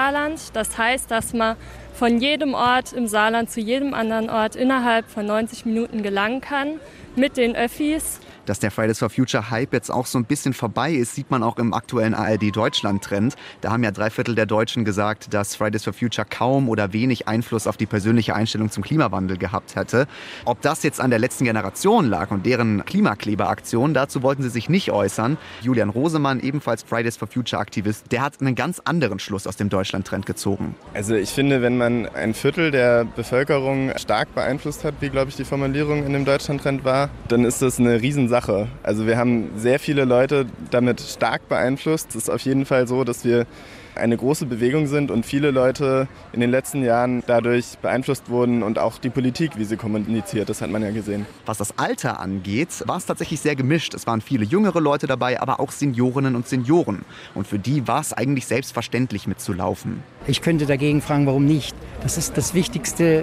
90-Minuten-Saarland. 0.05 0.57
Das 0.57 0.77
heißt, 0.77 1.11
dass 1.11 1.33
man 1.33 1.57
von 1.95 2.19
jedem 2.19 2.55
Ort 2.55 2.93
im 2.93 3.07
Saarland 3.07 3.51
zu 3.51 3.61
jedem 3.61 3.95
anderen 3.95 4.29
Ort 4.29 4.57
innerhalb 4.57 5.09
von 5.09 5.27
90 5.27 5.64
Minuten 5.64 6.03
gelangen 6.03 6.40
kann 6.40 6.81
mit 7.16 7.37
den 7.37 7.57
Öffis. 7.57 8.20
Dass 8.46 8.59
der 8.59 8.70
Fridays 8.70 8.98
for 8.98 9.09
Future 9.09 9.50
Hype 9.50 9.72
jetzt 9.72 9.90
auch 9.90 10.05
so 10.05 10.18
ein 10.18 10.27
bisschen 10.27 10.53
vorbei 10.53 10.92
ist, 10.92 11.14
sieht 11.14 11.31
man 11.31 11.42
auch 11.42 11.57
im 11.57 11.72
aktuellen 11.72 12.12
ARD 12.12 12.55
Deutschland 12.55 13.03
Trend. 13.03 13.37
Da 13.62 13.72
haben 13.72 13.83
ja 13.83 13.90
drei 13.90 14.11
Viertel 14.11 14.35
der 14.35 14.44
Deutschen 14.44 14.85
gesagt, 14.85 15.33
dass 15.33 15.57
Fridays 15.57 15.85
for 15.85 15.94
Future 15.94 16.27
kaum 16.29 16.68
oder 16.68 16.92
wenig 16.92 17.27
Einfluss 17.27 17.66
auf 17.66 17.79
die 17.79 17.87
persönliche 17.87 18.35
Einstellung 18.35 18.70
zum 18.70 18.83
Klimawandel 18.83 19.38
gehabt 19.38 19.77
hätte. 19.77 20.07
Ob 20.44 20.61
das 20.61 20.83
jetzt 20.83 21.00
an 21.00 21.09
der 21.09 21.18
letzten 21.18 21.44
Generation 21.44 22.07
lag 22.07 22.31
und 22.31 22.44
deren 22.44 22.85
Klimakleberaktion, 22.85 23.94
dazu 23.94 24.22
wollten 24.22 24.42
sie 24.42 24.50
sich 24.50 24.68
nicht 24.68 24.90
äußern. 24.90 25.38
Julian 25.62 25.88
Rosemann, 25.88 26.40
ebenfalls 26.40 26.83
Fridays 26.83 27.16
for 27.16 27.29
Future 27.29 27.61
Aktivist, 27.61 28.12
der 28.12 28.20
hat 28.20 28.40
einen 28.40 28.55
ganz 28.55 28.81
anderen 28.85 29.20
Schluss 29.20 29.46
aus 29.46 29.57
dem 29.57 29.70
Deutschland 29.70 30.07
Trend 30.07 30.27
gezogen. 30.27 30.74
Also 30.92 31.14
ich 31.14 31.31
finde, 31.31 31.62
wenn 31.62 31.79
man 31.79 32.07
ein 32.14 32.35
Viertel 32.35 32.70
der 32.70 33.07
Bevölkerung 33.07 33.92
stark 33.96 34.35
beeinflusst 34.35 34.85
hat, 34.85 34.94
wie 35.00 35.09
glaube 35.09 35.31
ich 35.31 35.37
die 35.37 35.44
Formulierung 35.44 36.05
in 36.05 36.12
dem 36.12 36.27
Deutschland 36.27 36.62
Trend 36.62 36.85
war, 36.85 37.04
dann 37.29 37.45
ist 37.45 37.62
das 37.62 37.79
eine 37.81 38.01
Riesensache 38.01 38.35
Sache. 38.35 38.67
Also 38.83 39.07
wir 39.07 39.17
haben 39.17 39.51
sehr 39.57 39.79
viele 39.79 40.05
Leute 40.05 40.47
damit 40.71 41.01
stark 41.01 41.49
beeinflusst. 41.49 42.11
Es 42.11 42.17
ist 42.17 42.31
auf 42.31 42.40
jeden 42.40 42.67
Fall 42.67 42.88
so, 42.88 43.05
dass 43.05 43.25
wir 43.25 43.47
eine 43.95 44.17
große 44.17 44.47
Bewegung 44.47 44.88
sind 44.88 45.12
und 45.12 45.25
viele 45.25 45.53
Leute 45.53 46.09
in 46.33 46.40
den 46.40 46.51
letzten 46.51 46.83
Jahren 46.83 47.23
dadurch 47.29 47.79
beeinflusst 47.81 48.29
wurden 48.29 48.64
und 48.64 48.81
auch 48.81 48.99
die 48.99 49.09
Politik, 49.09 49.57
wie 49.57 49.64
sie 49.64 49.77
kommuniziert, 49.77 50.49
das 50.49 50.62
hat 50.62 50.71
man 50.71 50.83
ja 50.83 50.90
gesehen. 50.90 51.27
Was 51.47 51.59
das 51.59 51.79
Alter 51.79 52.19
angeht, 52.19 52.83
war 52.87 52.97
es 52.97 53.07
tatsächlich 53.07 53.40
sehr 53.40 53.55
gemischt. 53.55 53.95
Es 53.95 54.09
waren 54.09 54.21
viele 54.21 54.45
jüngere 54.45 54.81
Leute 54.81 55.07
dabei, 55.07 55.40
aber 55.40 55.61
auch 55.61 55.71
Seniorinnen 55.71 56.35
und 56.35 56.49
Senioren. 56.49 57.05
Und 57.35 57.47
für 57.47 57.61
die 57.61 57.87
war 57.87 58.01
es 58.01 58.12
eigentlich 58.12 58.47
selbstverständlich 58.47 59.29
mitzulaufen. 59.29 60.03
Ich 60.27 60.43
könnte 60.43 60.67
dagegen 60.67 61.01
fragen, 61.01 61.27
warum 61.27 61.45
nicht? 61.45 61.77
Das 62.03 62.19
ist 62.19 62.37
das 62.37 62.53
wichtigste, 62.53 63.23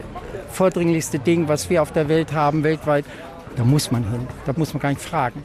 vordringlichste 0.52 1.20
Ding, 1.20 1.50
was 1.50 1.70
wir 1.70 1.82
auf 1.82 1.92
der 1.92 2.08
Welt 2.08 2.32
haben, 2.32 2.64
weltweit. 2.64 3.04
Da 3.56 3.64
muss 3.64 3.92
man 3.92 4.10
hin. 4.10 4.28
Da 4.46 4.54
muss 4.56 4.74
man 4.74 4.82
gar 4.82 4.90
nicht 4.90 5.02
fragen. 5.02 5.44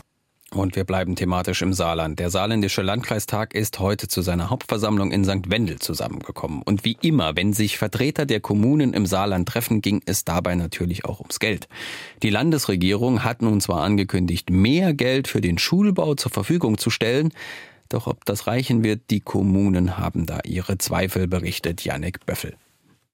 Und 0.52 0.76
wir 0.76 0.84
bleiben 0.84 1.16
thematisch 1.16 1.60
im 1.62 1.72
Saarland. 1.72 2.20
Der 2.20 2.30
saarländische 2.30 2.80
Landkreistag 2.80 3.52
ist 3.52 3.80
heute 3.80 4.06
zu 4.06 4.22
seiner 4.22 4.48
Hauptversammlung 4.48 5.10
in 5.10 5.24
St. 5.24 5.50
Wendel 5.50 5.80
zusammengekommen. 5.80 6.62
Und 6.62 6.84
wie 6.84 6.96
immer, 7.02 7.34
wenn 7.36 7.52
sich 7.52 7.78
Vertreter 7.78 8.26
der 8.26 8.40
Kommunen 8.40 8.94
im 8.94 9.06
Saarland 9.06 9.48
treffen, 9.48 9.82
ging 9.82 10.02
es 10.06 10.24
dabei 10.24 10.54
natürlich 10.54 11.04
auch 11.04 11.18
ums 11.18 11.40
Geld. 11.40 11.68
Die 12.22 12.30
Landesregierung 12.30 13.24
hat 13.24 13.42
nun 13.42 13.60
zwar 13.60 13.82
angekündigt, 13.82 14.48
mehr 14.48 14.94
Geld 14.94 15.26
für 15.26 15.40
den 15.40 15.58
Schulbau 15.58 16.14
zur 16.14 16.30
Verfügung 16.30 16.78
zu 16.78 16.90
stellen, 16.90 17.32
doch 17.88 18.06
ob 18.06 18.24
das 18.24 18.46
reichen 18.46 18.84
wird, 18.84 19.10
die 19.10 19.20
Kommunen 19.20 19.98
haben 19.98 20.26
da 20.26 20.40
ihre 20.44 20.78
Zweifel, 20.78 21.26
berichtet 21.26 21.84
Jannik 21.84 22.24
Böffel. 22.24 22.56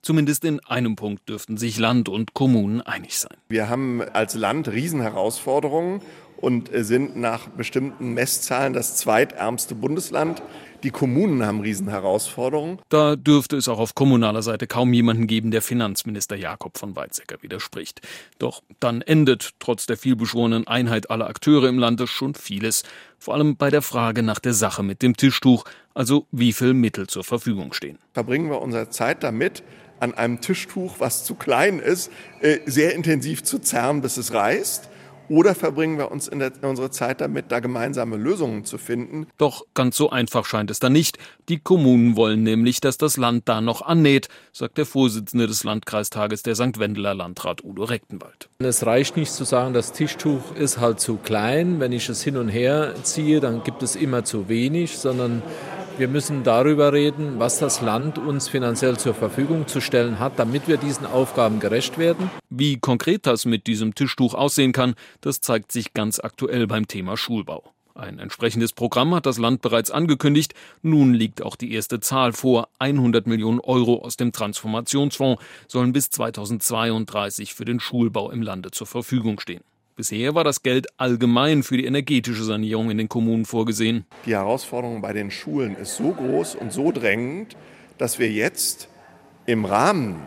Zumindest 0.03 0.45
in 0.45 0.59
einem 0.61 0.97
Punkt 0.97 1.29
dürften 1.29 1.57
sich 1.57 1.79
Land 1.79 2.09
und 2.09 2.35
Kommunen 2.35 2.81
einig 2.81 3.17
sein. 3.17 3.37
Wir 3.49 3.69
haben 3.69 4.03
als 4.03 4.35
Land 4.35 4.67
Riesenherausforderungen 4.67 6.01
und 6.43 6.71
sind 6.75 7.17
nach 7.17 7.49
bestimmten 7.49 8.13
Messzahlen 8.13 8.75
das 8.75 8.97
zweitärmste 8.97 9.75
Bundesland. 9.75 10.43
Die 10.83 10.91
Kommunen 10.91 11.47
haben 11.47 11.61
Riesenherausforderungen. 11.61 12.81
Da 12.89 13.15
dürfte 13.15 13.57
es 13.57 13.69
auch 13.69 13.79
auf 13.79 13.95
kommunaler 13.95 14.43
Seite 14.43 14.67
kaum 14.67 14.93
jemanden 14.93 15.29
geben, 15.29 15.53
der 15.53 15.63
Finanzminister 15.63 16.35
Jakob 16.35 16.77
von 16.77 16.97
Weizsäcker 16.97 17.41
widerspricht. 17.43 18.01
Doch 18.41 18.65
dann 18.81 19.01
endet 19.01 19.51
trotz 19.61 19.87
der 19.87 19.97
vielbeschworenen 19.97 20.67
Einheit 20.67 21.09
aller 21.09 21.29
Akteure 21.29 21.69
im 21.69 21.79
Lande 21.79 22.09
schon 22.09 22.35
vieles. 22.35 22.83
Vor 23.21 23.35
allem 23.35 23.57
bei 23.57 23.71
der 23.71 23.83
Frage 23.83 24.25
nach 24.25 24.41
der 24.41 24.55
Sache 24.55 24.83
mit 24.83 25.03
dem 25.03 25.17
Tischtuch, 25.17 25.65
also 25.95 26.27
wie 26.33 26.53
viel 26.53 26.75
Mittel 26.75 27.07
zur 27.07 27.23
Verfügung 27.23 27.73
stehen. 27.73 27.99
Verbringen 28.13 28.51
wir 28.51 28.61
unsere 28.61 28.91
Zeit 28.91 29.23
damit, 29.23 29.63
an 30.01 30.15
einem 30.15 30.41
Tischtuch, 30.41 30.97
was 30.99 31.25
zu 31.25 31.37
klein 31.37 31.79
ist, 31.79 32.11
sehr 32.67 32.97
intensiv 32.97 33.45
zu 33.45 33.61
zerren, 33.61 34.01
bis 34.01 34.17
es 34.17 34.33
reißt? 34.35 34.89
Oder 35.33 35.55
verbringen 35.55 35.97
wir 35.97 36.13
uns 36.13 36.29
in, 36.29 36.41
der, 36.41 36.53
in 36.61 36.69
unsere 36.69 36.91
Zeit 36.91 37.23
damit, 37.23 37.51
da 37.51 37.61
gemeinsame 37.61 38.19
Lösungen 38.19 38.67
zu 38.67 38.77
finden? 38.77 39.29
Doch 39.39 39.65
ganz 39.73 39.97
so 39.97 40.11
einfach 40.11 40.45
scheint 40.45 40.71
es 40.71 40.79
da 40.79 40.91
nicht. 40.91 41.17
Die 41.49 41.59
Kommunen 41.59 42.17
wollen 42.17 42.43
nämlich, 42.43 42.83
dass 42.83 42.99
das 42.99 43.17
Land 43.17 43.49
da 43.49 43.63
noch 43.63 43.81
annäht, 43.81 44.29
sagt 44.53 44.77
der 44.77 44.85
Vorsitzende 44.85 45.47
des 45.47 45.65
Landkreistages, 45.65 46.43
der 46.43 46.55
St. 46.55 46.79
Wendeler 46.79 47.15
Landrat 47.15 47.65
Udo 47.65 47.85
Rechtenwald. 47.85 48.51
Es 48.59 48.85
reicht 48.85 49.17
nicht 49.17 49.33
zu 49.33 49.45
sagen, 49.45 49.73
das 49.73 49.93
Tischtuch 49.93 50.55
ist 50.55 50.81
halt 50.81 51.01
zu 51.01 51.17
klein. 51.17 51.81
Wenn 51.81 51.93
ich 51.93 52.11
es 52.11 52.23
hin 52.23 52.37
und 52.37 52.51
her 52.51 52.95
ziehe, 53.03 53.41
dann 53.41 53.65
gibt 53.65 53.83
es 53.83 53.97
immer 53.97 54.25
zu 54.25 54.51
wenig, 54.51 54.99
sondern 54.99 55.43
wir 55.97 56.09
müssen 56.09 56.43
darüber 56.43 56.93
reden, 56.93 57.39
was 57.39 57.59
das 57.59 57.81
Land 57.81 58.19
uns 58.19 58.49
finanziell 58.49 58.99
zur 58.99 59.15
Verfügung 59.15 59.67
zu 59.67 59.81
stellen 59.81 60.19
hat, 60.19 60.39
damit 60.39 60.69
wir 60.69 60.77
diesen 60.77 61.07
Aufgaben 61.07 61.59
gerecht 61.59 61.97
werden. 61.97 62.31
Wie 62.55 62.77
konkret 62.77 63.27
das 63.27 63.47
mit 63.47 63.67
diesem 63.67 63.95
Tischtuch 63.95 64.35
aussehen 64.35 64.73
kann, 64.73 64.95
das 65.23 65.41
zeigt 65.41 65.73
sich 65.73 65.95
ganz 65.95 66.21
aktuell 66.21 66.67
beim 66.67 66.87
Thema 66.87 67.17
Schulbau. 67.17 67.73
Ein 67.95 68.19
entsprechendes 68.19 68.75
Programm 68.75 69.15
hat 69.15 69.25
das 69.25 69.39
Land 69.39 69.63
bereits 69.63 69.91
angekündigt. 69.91 70.53
Nun 70.83 71.15
liegt 71.15 71.41
auch 71.41 71.57
die 71.57 71.73
erste 71.73 72.01
Zahl 72.01 72.35
vor. 72.35 72.69
100 72.79 73.27
Millionen 73.27 73.59
Euro 73.61 74.05
aus 74.05 74.19
dem 74.19 74.33
Transformationsfonds 74.33 75.43
sollen 75.67 75.95
bis 75.95 76.11
2032 76.11 77.55
für 77.55 77.65
den 77.65 77.81
Schulbau 77.81 78.31
im 78.31 78.43
Lande 78.43 78.71
zur 78.71 78.87
Verfügung 78.87 79.41
stehen. 79.41 79.65
Bisher 79.97 80.35
war 80.35 80.45
das 80.45 80.63
Geld 80.63 80.89
allgemein 80.99 81.63
für 81.63 81.79
die 81.79 81.87
energetische 81.87 82.45
Sanierung 82.45 82.91
in 82.91 82.99
den 82.99 83.09
Kommunen 83.09 83.47
vorgesehen. 83.47 84.05
Die 84.27 84.33
Herausforderung 84.33 85.01
bei 85.01 85.15
den 85.15 85.31
Schulen 85.31 85.75
ist 85.75 85.97
so 85.97 86.13
groß 86.13 86.57
und 86.57 86.71
so 86.71 86.93
drängend, 86.93 87.57
dass 87.97 88.19
wir 88.19 88.31
jetzt 88.31 88.89
im 89.47 89.65
Rahmen 89.65 90.21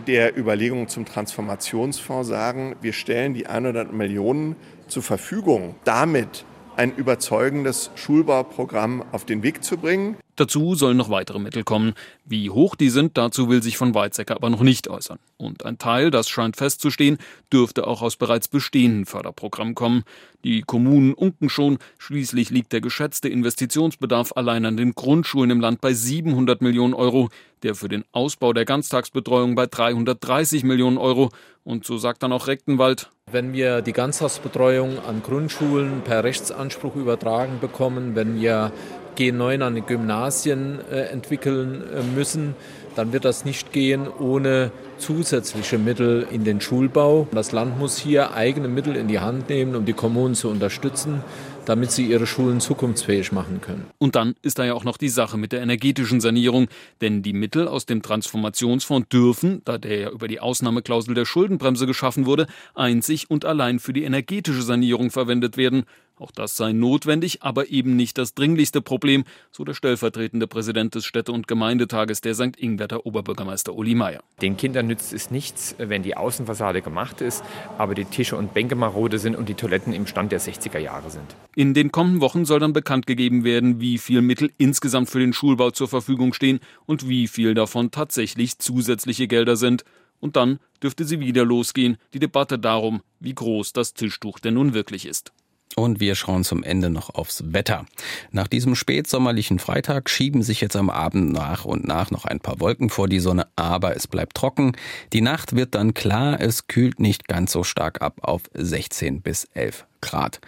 der 0.00 0.36
Überlegungen 0.36 0.88
zum 0.88 1.04
Transformationsfonds 1.04 2.28
sagen, 2.28 2.76
wir 2.80 2.92
stellen 2.92 3.34
die 3.34 3.46
100 3.46 3.92
Millionen 3.92 4.56
zur 4.86 5.02
Verfügung. 5.02 5.74
Damit 5.84 6.44
ein 6.76 6.94
überzeugendes 6.94 7.90
Schulbauprogramm 7.96 9.04
auf 9.12 9.24
den 9.24 9.42
Weg 9.42 9.64
zu 9.64 9.78
bringen. 9.78 10.16
Dazu 10.38 10.76
sollen 10.76 10.96
noch 10.96 11.10
weitere 11.10 11.40
Mittel 11.40 11.64
kommen. 11.64 11.94
Wie 12.24 12.48
hoch 12.48 12.76
die 12.76 12.90
sind, 12.90 13.18
dazu 13.18 13.48
will 13.48 13.60
sich 13.60 13.76
von 13.76 13.92
Weizsäcker 13.92 14.36
aber 14.36 14.50
noch 14.50 14.62
nicht 14.62 14.86
äußern. 14.86 15.18
Und 15.36 15.66
ein 15.66 15.78
Teil, 15.78 16.12
das 16.12 16.28
scheint 16.28 16.54
festzustehen, 16.54 17.18
dürfte 17.52 17.88
auch 17.88 18.02
aus 18.02 18.14
bereits 18.14 18.46
bestehenden 18.46 19.04
Förderprogrammen 19.04 19.74
kommen. 19.74 20.04
Die 20.44 20.62
Kommunen 20.62 21.12
unken 21.12 21.48
schon. 21.48 21.78
Schließlich 21.98 22.50
liegt 22.50 22.72
der 22.72 22.80
geschätzte 22.80 23.28
Investitionsbedarf 23.28 24.32
allein 24.36 24.64
an 24.64 24.76
den 24.76 24.94
Grundschulen 24.94 25.50
im 25.50 25.60
Land 25.60 25.80
bei 25.80 25.92
700 25.92 26.62
Millionen 26.62 26.94
Euro, 26.94 27.30
der 27.64 27.74
für 27.74 27.88
den 27.88 28.04
Ausbau 28.12 28.52
der 28.52 28.64
Ganztagsbetreuung 28.64 29.56
bei 29.56 29.66
330 29.66 30.62
Millionen 30.62 30.98
Euro. 30.98 31.30
Und 31.64 31.84
so 31.84 31.98
sagt 31.98 32.22
dann 32.22 32.32
auch 32.32 32.46
Rechtenwald, 32.46 33.10
wenn 33.30 33.52
wir 33.52 33.82
die 33.82 33.92
Ganztagsbetreuung 33.92 35.00
an 35.04 35.22
Grundschulen 35.22 36.00
per 36.02 36.24
Rechtsanspruch 36.24 36.96
übertragen 36.96 37.58
bekommen, 37.60 38.14
wenn 38.14 38.40
wir 38.40 38.72
G9 39.18 39.62
an 39.62 39.74
den 39.74 39.86
Gymnasien 39.86 40.78
äh, 40.90 41.00
entwickeln 41.06 41.82
äh, 41.82 42.02
müssen, 42.14 42.54
dann 42.98 43.12
wird 43.12 43.24
das 43.24 43.44
nicht 43.44 43.72
gehen 43.72 44.08
ohne 44.08 44.72
zusätzliche 44.98 45.78
Mittel 45.78 46.26
in 46.32 46.42
den 46.44 46.60
Schulbau. 46.60 47.28
Das 47.30 47.52
Land 47.52 47.78
muss 47.78 47.96
hier 47.96 48.34
eigene 48.34 48.66
Mittel 48.66 48.96
in 48.96 49.06
die 49.06 49.20
Hand 49.20 49.48
nehmen, 49.48 49.76
um 49.76 49.84
die 49.84 49.92
Kommunen 49.92 50.34
zu 50.34 50.48
unterstützen, 50.48 51.22
damit 51.64 51.92
sie 51.92 52.06
ihre 52.06 52.26
Schulen 52.26 52.60
zukunftsfähig 52.60 53.30
machen 53.30 53.60
können. 53.60 53.86
Und 53.98 54.16
dann 54.16 54.34
ist 54.42 54.58
da 54.58 54.64
ja 54.64 54.74
auch 54.74 54.84
noch 54.84 54.96
die 54.96 55.10
Sache 55.10 55.36
mit 55.36 55.52
der 55.52 55.60
energetischen 55.60 56.20
Sanierung, 56.20 56.66
denn 57.00 57.22
die 57.22 57.34
Mittel 57.34 57.68
aus 57.68 57.86
dem 57.86 58.02
Transformationsfonds 58.02 59.08
dürfen, 59.10 59.62
da 59.64 59.78
der 59.78 59.98
ja 60.00 60.10
über 60.10 60.26
die 60.26 60.40
Ausnahmeklausel 60.40 61.14
der 61.14 61.24
Schuldenbremse 61.24 61.86
geschaffen 61.86 62.26
wurde, 62.26 62.46
einzig 62.74 63.30
und 63.30 63.44
allein 63.44 63.78
für 63.78 63.92
die 63.92 64.04
energetische 64.04 64.62
Sanierung 64.62 65.10
verwendet 65.10 65.56
werden. 65.56 65.84
Auch 66.18 66.32
das 66.32 66.56
sei 66.56 66.72
notwendig, 66.72 67.42
aber 67.42 67.68
eben 67.70 67.94
nicht 67.94 68.18
das 68.18 68.34
dringlichste 68.34 68.82
Problem, 68.82 69.24
so 69.52 69.64
der 69.64 69.74
stellvertretende 69.74 70.48
Präsident 70.48 70.94
des 70.94 71.04
Städte- 71.04 71.32
und 71.32 71.46
Gemeindetages, 71.46 72.20
der 72.20 72.34
St. 72.34 72.56
Ingwerter 72.58 73.06
Oberbürgermeister 73.06 73.74
Uli 73.74 73.94
Meier. 73.94 74.22
Den 74.42 74.56
Kindern 74.56 74.88
nützt 74.88 75.12
es 75.12 75.30
nichts, 75.30 75.76
wenn 75.78 76.02
die 76.02 76.16
Außenfassade 76.16 76.82
gemacht 76.82 77.20
ist, 77.20 77.44
aber 77.78 77.94
die 77.94 78.04
Tische 78.04 78.36
und 78.36 78.52
Bänke 78.52 78.74
marode 78.74 79.18
sind 79.18 79.36
und 79.36 79.48
die 79.48 79.54
Toiletten 79.54 79.92
im 79.92 80.06
Stand 80.06 80.32
der 80.32 80.40
60er 80.40 80.78
Jahre 80.78 81.10
sind. 81.10 81.36
In 81.54 81.74
den 81.74 81.92
kommenden 81.92 82.20
Wochen 82.20 82.44
soll 82.44 82.60
dann 82.60 82.72
bekannt 82.72 83.06
gegeben 83.06 83.44
werden, 83.44 83.80
wie 83.80 83.98
viel 83.98 84.20
Mittel 84.20 84.50
insgesamt 84.58 85.10
für 85.10 85.20
den 85.20 85.32
Schulbau 85.32 85.70
zur 85.70 85.88
Verfügung 85.88 86.32
stehen 86.32 86.58
und 86.86 87.08
wie 87.08 87.28
viel 87.28 87.54
davon 87.54 87.90
tatsächlich 87.90 88.58
zusätzliche 88.58 89.28
Gelder 89.28 89.56
sind. 89.56 89.84
Und 90.20 90.34
dann 90.34 90.58
dürfte 90.82 91.04
sie 91.04 91.20
wieder 91.20 91.44
losgehen, 91.44 91.96
die 92.12 92.18
Debatte 92.18 92.58
darum, 92.58 93.02
wie 93.20 93.34
groß 93.34 93.72
das 93.72 93.94
Tischtuch 93.94 94.40
denn 94.40 94.54
nun 94.54 94.74
wirklich 94.74 95.06
ist. 95.06 95.32
Und 95.76 96.00
wir 96.00 96.14
schauen 96.14 96.44
zum 96.44 96.62
Ende 96.62 96.90
noch 96.90 97.14
aufs 97.14 97.52
Wetter. 97.52 97.86
Nach 98.30 98.48
diesem 98.48 98.74
spätsommerlichen 98.74 99.58
Freitag 99.58 100.10
schieben 100.10 100.42
sich 100.42 100.60
jetzt 100.60 100.76
am 100.76 100.90
Abend 100.90 101.32
nach 101.32 101.64
und 101.64 101.86
nach 101.86 102.10
noch 102.10 102.24
ein 102.24 102.40
paar 102.40 102.60
Wolken 102.60 102.90
vor 102.90 103.08
die 103.08 103.20
Sonne, 103.20 103.46
aber 103.56 103.96
es 103.96 104.06
bleibt 104.06 104.36
trocken. 104.36 104.76
Die 105.12 105.20
Nacht 105.20 105.56
wird 105.56 105.74
dann 105.74 105.94
klar, 105.94 106.40
es 106.40 106.66
kühlt 106.66 107.00
nicht 107.00 107.28
ganz 107.28 107.52
so 107.52 107.64
stark 107.64 108.02
ab 108.02 108.18
auf 108.22 108.42
16 108.54 109.22
bis 109.22 109.44
11 109.54 109.87
Grad. 110.00 110.40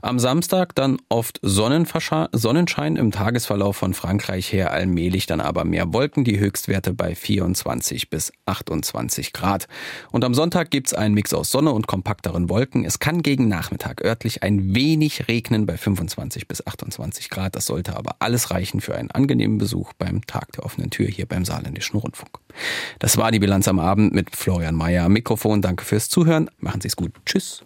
Am 0.00 0.18
Samstag 0.18 0.74
dann 0.74 0.98
oft 1.08 1.40
Sonnenschein 1.42 2.96
im 2.96 3.10
Tagesverlauf 3.10 3.76
von 3.76 3.94
Frankreich 3.94 4.52
her, 4.52 4.72
allmählich 4.72 5.26
dann 5.26 5.40
aber 5.40 5.64
mehr 5.64 5.92
Wolken, 5.92 6.24
die 6.24 6.38
Höchstwerte 6.38 6.92
bei 6.92 7.14
24 7.14 8.10
bis 8.10 8.32
28 8.46 9.32
Grad. 9.32 9.68
Und 10.10 10.24
am 10.24 10.34
Sonntag 10.34 10.70
gibt's 10.70 10.94
einen 10.94 11.14
Mix 11.14 11.34
aus 11.34 11.50
Sonne 11.50 11.72
und 11.72 11.86
kompakteren 11.86 12.48
Wolken. 12.48 12.84
Es 12.84 12.98
kann 12.98 13.22
gegen 13.22 13.48
Nachmittag 13.48 14.04
örtlich 14.04 14.42
ein 14.42 14.74
wenig 14.74 15.28
regnen 15.28 15.66
bei 15.66 15.76
25 15.76 16.48
bis 16.48 16.66
28 16.66 17.30
Grad. 17.30 17.56
Das 17.56 17.66
sollte 17.66 17.96
aber 17.96 18.16
alles 18.20 18.50
reichen 18.50 18.80
für 18.80 18.94
einen 18.94 19.10
angenehmen 19.10 19.58
Besuch 19.58 19.92
beim 19.94 20.24
Tag 20.26 20.52
der 20.52 20.64
offenen 20.64 20.90
Tür 20.90 21.06
hier 21.06 21.26
beim 21.26 21.44
Saarländischen 21.44 21.98
Rundfunk. 21.98 22.38
Das 22.98 23.16
war 23.16 23.30
die 23.30 23.38
Bilanz 23.38 23.68
am 23.68 23.78
Abend 23.78 24.14
mit 24.14 24.34
Florian 24.34 24.74
Mayer 24.74 25.04
am 25.04 25.12
Mikrofon. 25.12 25.62
Danke 25.62 25.84
fürs 25.84 26.08
Zuhören. 26.08 26.50
Machen 26.58 26.80
Sie 26.80 26.88
es 26.88 26.96
gut. 26.96 27.12
Tschüss. 27.24 27.64